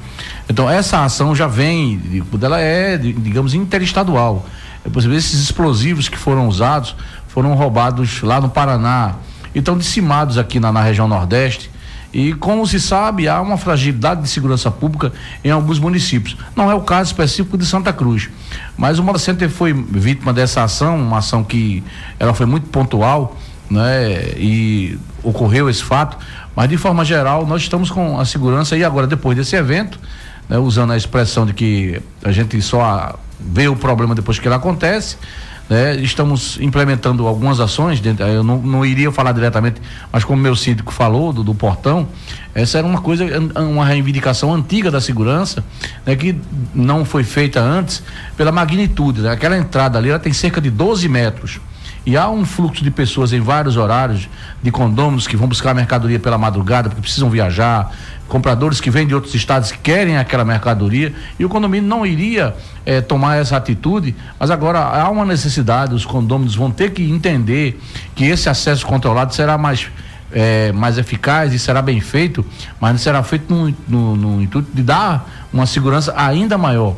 Então 0.49 0.69
essa 0.69 1.05
ação 1.05 1.35
já 1.35 1.47
vem, 1.47 2.25
ela 2.43 2.61
é, 2.61 2.97
digamos, 2.97 3.53
interestadual. 3.55 4.47
É 4.85 5.15
esses 5.15 5.41
explosivos 5.41 6.09
que 6.09 6.17
foram 6.17 6.49
usados 6.49 6.97
foram 7.29 7.55
roubados 7.55 8.23
lá 8.23 8.41
no 8.41 8.49
Paraná 8.49 9.17
e 9.55 9.59
estão 9.59 9.77
dizimados 9.77 10.39
aqui 10.39 10.59
na, 10.59 10.73
na 10.73 10.83
região 10.83 11.07
Nordeste. 11.07 11.71
E 12.13 12.33
como 12.35 12.67
se 12.67 12.81
sabe, 12.81 13.29
há 13.29 13.41
uma 13.41 13.57
fragilidade 13.57 14.23
de 14.23 14.29
segurança 14.29 14.71
pública 14.71 15.13
em 15.45 15.51
alguns 15.51 15.79
municípios. 15.79 16.37
Não 16.55 16.71
é 16.71 16.75
o 16.75 16.81
caso 16.81 17.11
específico 17.11 17.59
de 17.59 17.67
Santa 17.67 17.93
Cruz. 17.93 18.29
Mas 18.77 18.99
o 18.99 19.05
Moda 19.05 19.19
Center 19.19 19.51
foi 19.51 19.73
vítima 19.73 20.33
dessa 20.33 20.63
ação, 20.63 20.97
uma 20.97 21.19
ação 21.19 21.45
que 21.45 21.83
ela 22.19 22.33
foi 22.33 22.47
muito 22.47 22.69
pontual, 22.69 23.37
né? 23.71 24.33
E 24.37 24.99
ocorreu 25.23 25.69
esse 25.69 25.83
fato. 25.83 26.17
Mas 26.55 26.69
de 26.69 26.77
forma 26.77 27.05
geral, 27.05 27.47
nós 27.47 27.63
estamos 27.63 27.91
com 27.91 28.19
a 28.19 28.25
segurança 28.25 28.77
e 28.77 28.85
agora 28.85 29.07
depois 29.07 29.37
desse 29.37 29.57
evento, 29.57 29.99
né? 30.49 30.57
usando 30.59 30.93
a 30.93 30.97
expressão 30.97 31.45
de 31.45 31.53
que 31.53 32.01
a 32.25 32.33
gente 32.33 32.61
só 32.63 33.19
vê 33.39 33.69
o 33.69 33.77
problema 33.77 34.15
depois 34.15 34.39
que 34.39 34.49
ele 34.49 34.55
acontece. 34.55 35.19
Né? 35.69 35.97
Estamos 35.97 36.59
implementando 36.61 37.27
algumas 37.27 37.59
ações, 37.59 38.01
eu 38.05 38.45
não, 38.45 38.59
não, 38.59 38.87
iria 38.87 39.11
falar 39.11 39.33
diretamente, 39.33 39.81
mas 40.13 40.23
como 40.23 40.41
meu 40.41 40.55
síndico 40.55 40.93
falou 40.93 41.33
do, 41.33 41.43
do, 41.43 41.55
portão, 41.55 42.07
essa 42.55 42.79
era 42.79 42.87
uma 42.87 43.01
coisa, 43.01 43.25
uma 43.57 43.85
reivindicação 43.85 44.55
antiga 44.55 44.91
da 44.91 45.01
segurança, 45.01 45.65
né? 46.05 46.15
que 46.15 46.37
não 46.73 47.05
foi 47.05 47.25
feita 47.25 47.61
antes 47.61 48.03
pela 48.37 48.53
magnitude. 48.53 49.23
Né? 49.23 49.31
Aquela 49.31 49.57
entrada 49.57 49.99
ali 49.99 50.11
ela 50.11 50.21
tem 50.21 50.33
cerca 50.33 50.61
de 50.61 50.71
12 50.71 51.09
metros. 51.09 51.61
E 52.07 52.17
há 52.17 52.31
um 52.31 52.45
fluxo 52.45 52.85
de 52.85 52.91
pessoas 52.93 53.33
em 53.33 53.41
vários 53.41 53.77
horários, 53.77 54.29
de 54.63 54.71
condôminos 54.71 55.27
que 55.27 55.37
vão 55.37 55.49
buscar 55.49 55.75
mercadoria 55.75 56.21
pela 56.21 56.39
madrugada, 56.39 56.89
porque 56.89 57.03
precisam 57.03 57.29
viajar, 57.29 57.91
compradores 58.29 58.81
que 58.81 58.91
vêm 58.91 59.07
de 59.07 59.15
outros 59.15 59.35
estados 59.35 59.71
que 59.71 59.79
querem 59.79 60.19
aquela 60.19 60.45
mercadoria 60.45 61.15
e 61.39 61.45
o 61.45 61.49
condomínio 61.49 61.89
não 61.89 62.05
iria 62.05 62.55
eh, 62.85 63.01
tomar 63.01 63.37
essa 63.37 63.57
atitude, 63.57 64.15
mas 64.39 64.51
agora 64.51 64.81
há 64.81 65.09
uma 65.09 65.25
necessidade, 65.25 65.95
os 65.95 66.05
condôminos 66.05 66.55
vão 66.55 66.71
ter 66.71 66.91
que 66.91 67.09
entender 67.09 67.81
que 68.15 68.25
esse 68.25 68.49
acesso 68.49 68.87
controlado 68.87 69.35
será 69.35 69.57
mais 69.57 69.89
eh, 70.33 70.73
mais 70.73 70.99
eficaz 70.99 71.53
e 71.53 71.59
será 71.59 71.81
bem 71.81 72.01
feito, 72.01 72.45
mas 72.81 73.01
será 73.01 73.23
feito 73.23 73.53
no, 73.53 73.75
no, 73.87 74.17
no 74.17 74.43
intuito 74.43 74.69
de 74.75 74.83
dar 74.83 75.49
uma 75.53 75.67
segurança 75.67 76.13
ainda 76.17 76.59
maior 76.59 76.97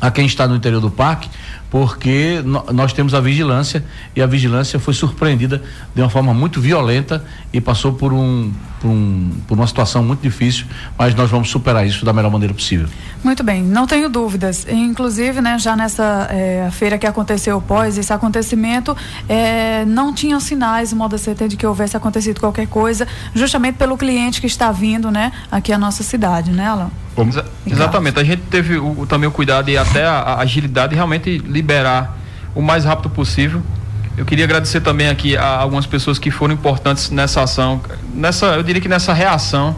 a 0.00 0.10
quem 0.10 0.26
está 0.26 0.46
no 0.46 0.56
interior 0.56 0.80
do 0.80 0.90
parque, 0.90 1.28
porque 1.70 2.42
nós 2.72 2.92
temos 2.92 3.14
a 3.14 3.20
vigilância 3.20 3.84
e 4.16 4.22
a 4.22 4.26
vigilância 4.26 4.78
foi 4.78 4.94
surpreendida 4.94 5.62
de 5.94 6.00
uma 6.00 6.08
forma 6.08 6.32
muito 6.32 6.60
violenta 6.60 7.24
e 7.52 7.60
passou 7.60 7.92
por 7.92 8.12
um, 8.12 8.50
por, 8.80 8.88
um, 8.88 9.30
por 9.46 9.58
uma 9.58 9.66
situação 9.66 10.02
muito 10.02 10.20
difícil, 10.20 10.66
mas 10.96 11.14
nós 11.14 11.30
vamos 11.30 11.50
superar 11.50 11.86
isso 11.86 12.04
da 12.04 12.12
melhor 12.12 12.30
maneira 12.30 12.54
possível. 12.54 12.88
Muito 13.22 13.42
bem, 13.42 13.62
não 13.62 13.86
tenho 13.86 14.08
dúvidas. 14.08 14.66
Inclusive, 14.68 15.40
né, 15.42 15.58
já 15.58 15.76
nessa 15.76 16.28
é, 16.30 16.68
feira 16.72 16.96
que 16.96 17.06
aconteceu 17.06 17.60
pós 17.60 17.98
esse 17.98 18.12
acontecimento, 18.12 18.96
é, 19.28 19.84
não 19.84 20.14
tinham 20.14 20.40
sinais, 20.40 20.92
modo 20.92 21.16
CT, 21.18 21.48
de 21.48 21.56
que 21.56 21.66
houvesse 21.66 21.96
acontecido 21.96 22.40
qualquer 22.40 22.66
coisa, 22.66 23.06
justamente 23.34 23.76
pelo 23.76 23.96
cliente 23.96 24.40
que 24.40 24.46
está 24.46 24.72
vindo, 24.72 25.10
né, 25.10 25.32
aqui 25.50 25.72
à 25.72 25.78
nossa 25.78 26.02
cidade, 26.02 26.50
né, 26.50 26.66
Alan? 26.66 26.90
Exa 27.26 27.44
exatamente. 27.66 28.18
A 28.18 28.24
gente 28.24 28.42
teve 28.42 28.78
o, 28.78 29.06
também 29.06 29.28
o 29.28 29.32
cuidado 29.32 29.70
e 29.70 29.76
até 29.76 30.04
a, 30.04 30.18
a 30.18 30.40
agilidade 30.40 30.90
de 30.90 30.96
realmente 30.96 31.38
liberar 31.38 32.18
o 32.54 32.62
mais 32.62 32.84
rápido 32.84 33.10
possível. 33.10 33.62
Eu 34.16 34.24
queria 34.24 34.44
agradecer 34.44 34.80
também 34.80 35.08
aqui 35.08 35.36
a 35.36 35.46
algumas 35.46 35.86
pessoas 35.86 36.18
que 36.18 36.30
foram 36.30 36.52
importantes 36.52 37.10
nessa 37.10 37.42
ação, 37.42 37.80
nessa, 38.12 38.46
eu 38.46 38.64
diria 38.64 38.82
que 38.82 38.88
nessa 38.88 39.12
reação, 39.12 39.76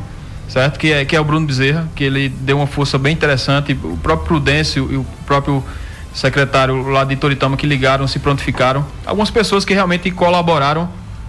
certo? 0.49 0.79
Que 0.79 0.93
é, 0.93 1.05
que 1.05 1.15
é 1.15 1.21
o 1.21 1.25
Bruno 1.25 1.47
Bezerra, 1.47 1.87
que 1.95 2.05
ele 2.05 2.31
deu 2.31 2.57
uma 2.57 2.67
força 2.67 2.97
bem 2.97 3.13
interessante, 3.13 3.79
o 3.85 3.99
próprio 3.99 4.27
Prudêncio 4.27 4.89
e 4.91 4.97
o 4.97 5.05
próprio 5.27 5.63
secretário 6.15 6.89
lá 6.89 7.05
de 7.05 7.17
Toritama 7.17 7.57
que 7.57 7.67
ligaram, 7.67 8.09
se 8.09 8.19
prontificaram. 8.19 8.85
Algumas 9.05 9.31
pessoas 9.31 9.65
que 9.65 9.75
realmente 9.75 10.11
colaboraram, 10.11 10.89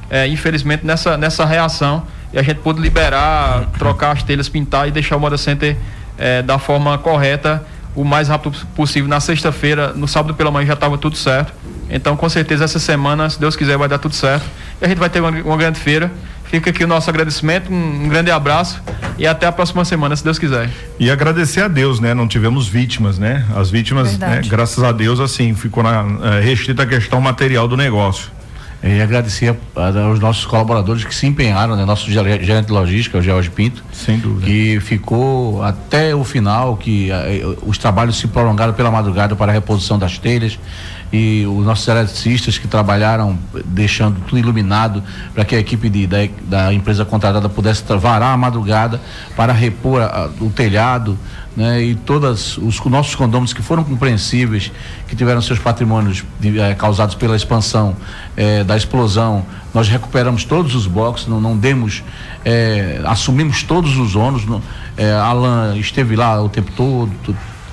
é, 0.09 0.27
infelizmente, 0.27 0.85
nessa, 0.85 1.17
nessa 1.17 1.45
reação. 1.45 2.03
E 2.33 2.39
a 2.39 2.41
gente 2.41 2.59
pôde 2.59 2.79
liberar, 2.79 3.67
trocar 3.77 4.11
as 4.11 4.23
telhas, 4.23 4.47
pintar 4.47 4.87
e 4.87 4.91
deixar 4.91 5.17
o 5.17 5.19
Moda 5.19 5.37
Center 5.37 5.75
é, 6.21 6.41
da 6.43 6.59
forma 6.59 6.97
correta, 6.99 7.65
o 7.95 8.03
mais 8.03 8.27
rápido 8.29 8.55
possível. 8.75 9.09
Na 9.09 9.19
sexta-feira, 9.19 9.91
no 9.93 10.07
sábado 10.07 10.35
pela 10.35 10.51
manhã 10.51 10.67
já 10.67 10.73
estava 10.73 10.97
tudo 10.97 11.17
certo. 11.17 11.51
Então, 11.89 12.15
com 12.15 12.29
certeza, 12.29 12.63
essa 12.63 12.79
semana, 12.79 13.29
se 13.29 13.39
Deus 13.39 13.55
quiser, 13.55 13.77
vai 13.77 13.89
dar 13.89 13.97
tudo 13.97 14.15
certo. 14.15 14.45
E 14.79 14.85
a 14.85 14.87
gente 14.87 14.99
vai 14.99 15.09
ter 15.09 15.19
uma, 15.19 15.29
uma 15.29 15.57
grande 15.57 15.79
feira. 15.79 16.11
Fica 16.45 16.69
aqui 16.69 16.83
o 16.83 16.87
nosso 16.87 17.09
agradecimento, 17.09 17.71
um, 17.71 18.05
um, 18.05 18.09
grande 18.09 18.29
abraço 18.29 18.81
e 19.17 19.25
até 19.25 19.47
a 19.47 19.53
próxima 19.53 19.85
semana, 19.85 20.15
se 20.17 20.23
Deus 20.23 20.37
quiser. 20.37 20.69
E 20.99 21.09
agradecer 21.09 21.61
a 21.61 21.67
Deus, 21.69 22.01
né? 22.01 22.13
Não 22.13 22.27
tivemos 22.27 22.67
vítimas, 22.67 23.17
né? 23.17 23.45
As 23.55 23.71
vítimas, 23.71 24.17
né? 24.17 24.41
graças 24.45 24.83
a 24.83 24.91
Deus, 24.91 25.21
assim, 25.21 25.55
ficou 25.55 25.81
na, 25.81 26.05
é, 26.23 26.41
restrita 26.41 26.83
a 26.83 26.85
questão 26.85 27.21
material 27.21 27.69
do 27.69 27.77
negócio. 27.77 28.29
E 28.83 28.99
agradecer 28.99 29.55
aos 29.75 30.19
nossos 30.19 30.43
colaboradores 30.45 31.03
que 31.03 31.13
se 31.13 31.27
empenharam, 31.27 31.75
né? 31.75 31.85
Nosso 31.85 32.09
gerente 32.09 32.65
de 32.65 32.71
logística, 32.71 33.19
o 33.19 33.21
George 33.21 33.51
Pinto. 33.51 33.83
Sem 33.93 34.17
dúvida. 34.17 34.47
Que 34.47 34.79
ficou 34.79 35.61
até 35.63 36.15
o 36.15 36.23
final, 36.23 36.75
que 36.77 37.09
uh, 37.11 37.69
os 37.69 37.77
trabalhos 37.77 38.17
se 38.17 38.27
prolongaram 38.27 38.73
pela 38.73 38.89
madrugada 38.89 39.35
para 39.35 39.51
a 39.51 39.53
reposição 39.53 39.99
das 39.99 40.17
telhas 40.17 40.57
e 41.13 41.45
os 41.45 41.65
nossos 41.65 41.87
eletricistas 41.87 42.57
que 42.57 42.67
trabalharam 42.67 43.37
deixando 43.65 44.19
tudo 44.21 44.39
iluminado 44.39 45.03
para 45.33 45.43
que 45.43 45.55
a 45.55 45.59
equipe 45.59 45.89
de, 45.89 46.07
da, 46.07 46.17
da, 46.43 46.73
empresa 46.73 47.03
contratada 47.03 47.49
pudesse 47.49 47.83
varar 47.97 48.33
a 48.33 48.37
madrugada 48.37 49.01
para 49.35 49.51
repor 49.51 50.01
a, 50.01 50.29
o 50.39 50.49
telhado, 50.49 51.17
né? 51.55 51.81
E 51.83 51.95
todos 51.95 52.57
os 52.57 52.79
nossos 52.85 53.15
condôminos 53.15 53.53
que 53.53 53.61
foram 53.61 53.83
compreensíveis, 53.83 54.71
que 55.07 55.15
tiveram 55.15 55.41
seus 55.41 55.59
patrimônios 55.59 56.23
de, 56.39 56.59
eh, 56.59 56.73
causados 56.75 57.15
pela 57.15 57.35
expansão 57.35 57.95
eh, 58.37 58.63
da 58.63 58.77
explosão, 58.77 59.45
nós 59.73 59.89
recuperamos 59.89 60.45
todos 60.45 60.75
os 60.75 60.87
blocos, 60.87 61.27
não, 61.27 61.41
não 61.41 61.57
demos, 61.57 62.03
eh, 62.45 63.01
assumimos 63.05 63.63
todos 63.63 63.97
os 63.97 64.15
ônus. 64.15 64.45
Não, 64.45 64.61
Alan 65.23 65.77
esteve 65.77 66.15
lá 66.15 66.41
o 66.41 66.47
tempo 66.47 66.71
todo, 66.75 67.11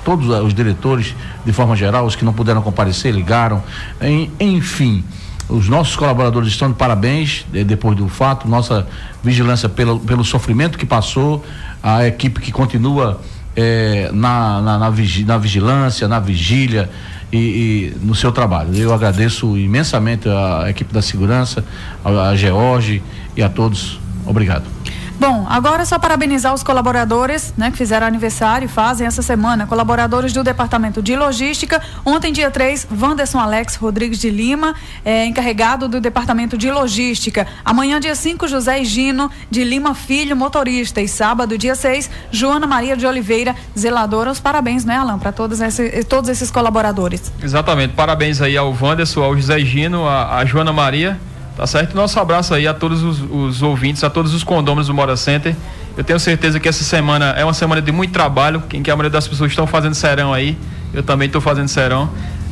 todos 0.05 0.29
os 0.29 0.55
diretores, 0.55 1.15
de 1.45 1.53
forma 1.53 1.77
geral, 1.77 2.07
os 2.07 2.17
que 2.17 2.25
não 2.25 2.33
puderam 2.33 2.63
comparecer, 2.63 3.13
ligaram. 3.13 3.63
Em, 4.01 4.31
enfim, 4.41 5.05
os 5.49 5.69
nossos 5.69 5.95
colaboradores 5.97 6.49
estão 6.49 6.69
de 6.69 6.77
parabéns 6.77 7.47
depois 7.67 7.97
do 7.97 8.09
fato, 8.09 8.49
nossa 8.49 8.87
vigilância 9.23 9.69
pelo, 9.69 10.01
pelo 10.01 10.25
sofrimento 10.25 10.79
que 10.79 10.87
passou, 10.87 11.45
a 11.83 12.07
equipe 12.07 12.41
que 12.41 12.53
continua 12.53 13.21
é, 13.61 14.09
na, 14.13 14.63
na, 14.63 14.79
na, 14.79 14.89
vigi, 14.89 15.25
na, 15.25 15.37
vigilância, 15.37 16.07
na 16.07 16.21
vigília 16.21 16.89
e, 17.33 17.37
e, 17.37 17.97
no 18.01 18.15
seu 18.15 18.31
trabalho. 18.31 18.73
Eu 18.77 18.95
agradeço 18.95 19.59
imensamente 19.59 20.29
a 20.29 20.67
equipe 20.71 20.95
da 20.95 21.03
segurança, 21.03 21.65
a, 22.05 22.29
a 22.29 22.37
George 22.37 23.03
e 23.37 23.43
a 23.43 23.49
todos. 23.49 23.99
Obrigado. 24.25 24.78
Bom, 25.21 25.45
agora 25.51 25.83
é 25.83 25.85
só 25.85 25.99
parabenizar 25.99 26.55
os 26.55 26.63
colaboradores, 26.63 27.53
né, 27.57 27.73
que 27.73 27.77
fizeram 27.77 28.07
aniversário 28.07 28.67
e 28.67 28.69
fazem 28.69 29.05
essa 29.05 29.21
semana. 29.21 29.67
Colaboradores 29.67 30.33
do 30.33 30.45
Departamento 30.45 31.03
de 31.03 31.17
Logística. 31.17 31.83
Ontem, 32.07 32.33
dia 32.33 32.53
3, 32.53 32.87
Wanderson 32.97 33.41
Alex 33.41 33.75
Rodrigues 33.75 34.21
de 34.21 34.31
Lima, 34.31 34.77
é, 35.05 35.27
encarregado 35.27 35.89
do 35.89 36.01
Departamento 36.01 36.57
de 36.57 36.71
Logística. 36.71 37.49
Amanhã, 37.65 37.99
dia 37.99 38.15
5, 38.15 38.47
José 38.47 38.85
Gino 38.85 39.29
de 39.51 39.65
Lima 39.65 39.93
Filho, 39.93 40.37
motorista. 40.37 41.01
E 41.01 41.09
sábado, 41.09 41.59
dia 41.59 41.75
6, 41.75 42.09
Joana 42.31 42.69
Maria 42.69 42.97
de 42.97 43.05
Oliveira, 43.05 43.57
zeladora. 43.77 44.31
Os 44.31 44.39
parabéns, 44.39 44.85
né, 44.85 44.99
Alain, 44.99 45.19
para 45.19 45.33
todos, 45.33 45.61
esse, 45.61 46.05
todos 46.05 46.31
esses 46.31 46.49
colaboradores. 46.49 47.33
Exatamente. 47.43 47.93
Parabéns 47.95 48.41
aí 48.41 48.57
ao 48.57 48.73
Wanderson, 48.73 49.25
ao 49.25 49.35
José 49.35 49.59
Gino, 49.61 50.07
a, 50.07 50.37
a 50.37 50.45
Joana 50.45 50.73
Maria 50.73 51.19
Tá 51.59 51.67
certo? 51.67 51.93
Nosso 51.97 52.21
abraço 52.21 52.55
aí 52.55 52.69
a 52.69 52.73
todos 52.73 53.03
os, 53.03 53.21
os 53.21 53.63
ouvintes, 53.63 54.05
a 54.05 54.09
todos 54.09 54.33
os 54.33 54.45
condôminos 54.45 54.87
do 54.87 54.95
Mora 54.95 55.17
Center. 55.17 55.57
Eu 55.97 56.05
tenho 56.05 56.21
certeza 56.21 56.61
que 56.61 56.69
essa 56.69 56.85
semana 56.85 57.35
é 57.37 57.45
uma 57.45 57.53
semana 57.53 57.83
de 57.83 57.91
muito 57.91 58.13
trabalho, 58.13 58.63
em 58.73 58.81
que 58.81 58.89
a 58.89 58.95
maioria 58.95 59.11
das 59.11 59.27
pessoas 59.27 59.51
estão 59.51 59.67
fazendo 59.67 59.93
serão 59.93 60.33
aí. 60.33 60.57
Eu 60.95 61.03
também 61.03 61.27
estou 61.27 61.41
fazendo 61.41 61.67
serão. 61.67 62.09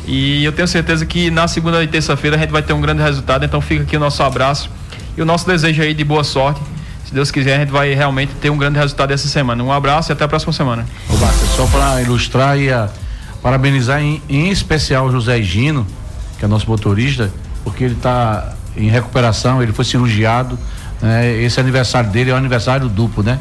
E 0.09 0.45
eu 0.45 0.51
tenho 0.51 0.66
certeza 0.66 1.07
que 1.07 1.31
na 1.31 1.47
segunda 1.47 1.85
e 1.85 1.87
terça-feira 1.87 2.37
a 2.37 2.40
gente 2.40 2.51
vai 2.51 2.62
ter 2.62 2.73
um 2.73 2.81
grande 2.81 3.01
resultado. 3.01 3.45
Então 3.45 3.61
fica 3.61 3.85
aqui 3.85 3.97
o 3.97 4.01
nosso 4.01 4.21
abraço 4.25 4.69
e 5.16 5.23
o 5.23 5.25
nosso 5.25 5.47
desejo 5.47 5.83
aí 5.83 5.95
de 5.95 6.03
boa 6.03 6.25
sorte. 6.25 6.61
Se 7.05 7.14
Deus 7.14 7.31
quiser, 7.31 7.55
a 7.55 7.61
gente 7.61 7.71
vai 7.71 7.95
realmente 7.95 8.33
ter 8.40 8.51
um 8.51 8.59
grande 8.59 8.77
resultado 8.77 9.12
essa 9.12 9.29
semana. 9.29 9.62
Um 9.62 9.71
abraço 9.71 10.11
e 10.11 10.14
até 10.14 10.25
a 10.25 10.29
próxima 10.29 10.53
semana. 10.53 10.85
só 11.55 11.64
para 11.69 12.03
ilustrar 12.03 12.59
e 12.59 12.73
a, 12.73 12.88
parabenizar 13.40 14.03
em, 14.03 14.21
em 14.29 14.51
especial 14.51 15.07
o 15.07 15.12
José 15.12 15.40
Gino, 15.42 15.87
que 16.40 16.45
é 16.45 16.49
nosso 16.49 16.69
motorista, 16.69 17.33
porque 17.62 17.85
ele 17.85 17.95
está 17.95 18.56
em 18.76 18.88
recuperação, 18.88 19.62
ele 19.62 19.72
foi 19.72 19.84
cirurgiado. 19.84 20.58
Né? 21.00 21.42
Esse 21.42 21.60
aniversário 21.60 22.10
dele 22.10 22.30
é 22.30 22.34
um 22.34 22.36
aniversário 22.36 22.88
duplo, 22.88 23.22
né? 23.22 23.38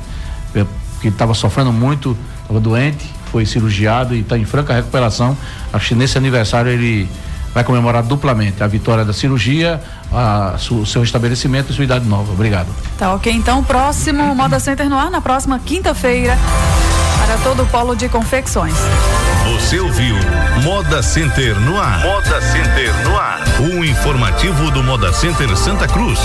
Porque 0.51 1.07
ele 1.07 1.13
estava 1.13 1.33
sofrendo 1.33 1.71
muito, 1.71 2.17
estava 2.41 2.59
doente, 2.59 3.13
foi 3.31 3.45
cirurgiado 3.45 4.15
e 4.15 4.21
está 4.21 4.37
em 4.37 4.45
franca 4.45 4.73
recuperação. 4.73 5.37
Acho 5.73 5.89
que 5.89 5.95
nesse 5.95 6.17
aniversário 6.17 6.71
ele 6.71 7.09
vai 7.55 7.63
comemorar 7.63 8.03
duplamente 8.03 8.61
a 8.61 8.67
vitória 8.67 9.05
da 9.05 9.13
cirurgia, 9.13 9.81
a, 10.11 10.55
o 10.71 10.85
seu 10.85 11.01
estabelecimento 11.01 11.71
e 11.71 11.73
sua 11.73 11.85
idade 11.85 12.05
nova. 12.05 12.33
Obrigado. 12.33 12.67
Tá 12.97 13.13
ok, 13.13 13.31
então 13.31 13.63
próximo 13.63 14.35
Moda 14.35 14.59
Center 14.59 14.89
no 14.89 14.97
ar 14.97 15.09
na 15.09 15.21
próxima 15.21 15.57
quinta-feira 15.57 16.37
para 17.25 17.37
todo 17.37 17.63
o 17.63 17.65
polo 17.67 17.95
de 17.95 18.09
confecções. 18.09 18.75
Você 19.53 19.79
ouviu 19.79 20.17
Moda 20.63 21.01
Center 21.01 21.57
no 21.61 21.79
ar. 21.79 22.01
Moda 22.01 22.41
Center 22.41 22.93
no 23.05 23.17
ar. 23.17 23.39
O 23.61 23.85
informativo 23.85 24.69
do 24.71 24.83
Moda 24.83 25.13
Center 25.13 25.55
Santa 25.55 25.87
Cruz. 25.87 26.19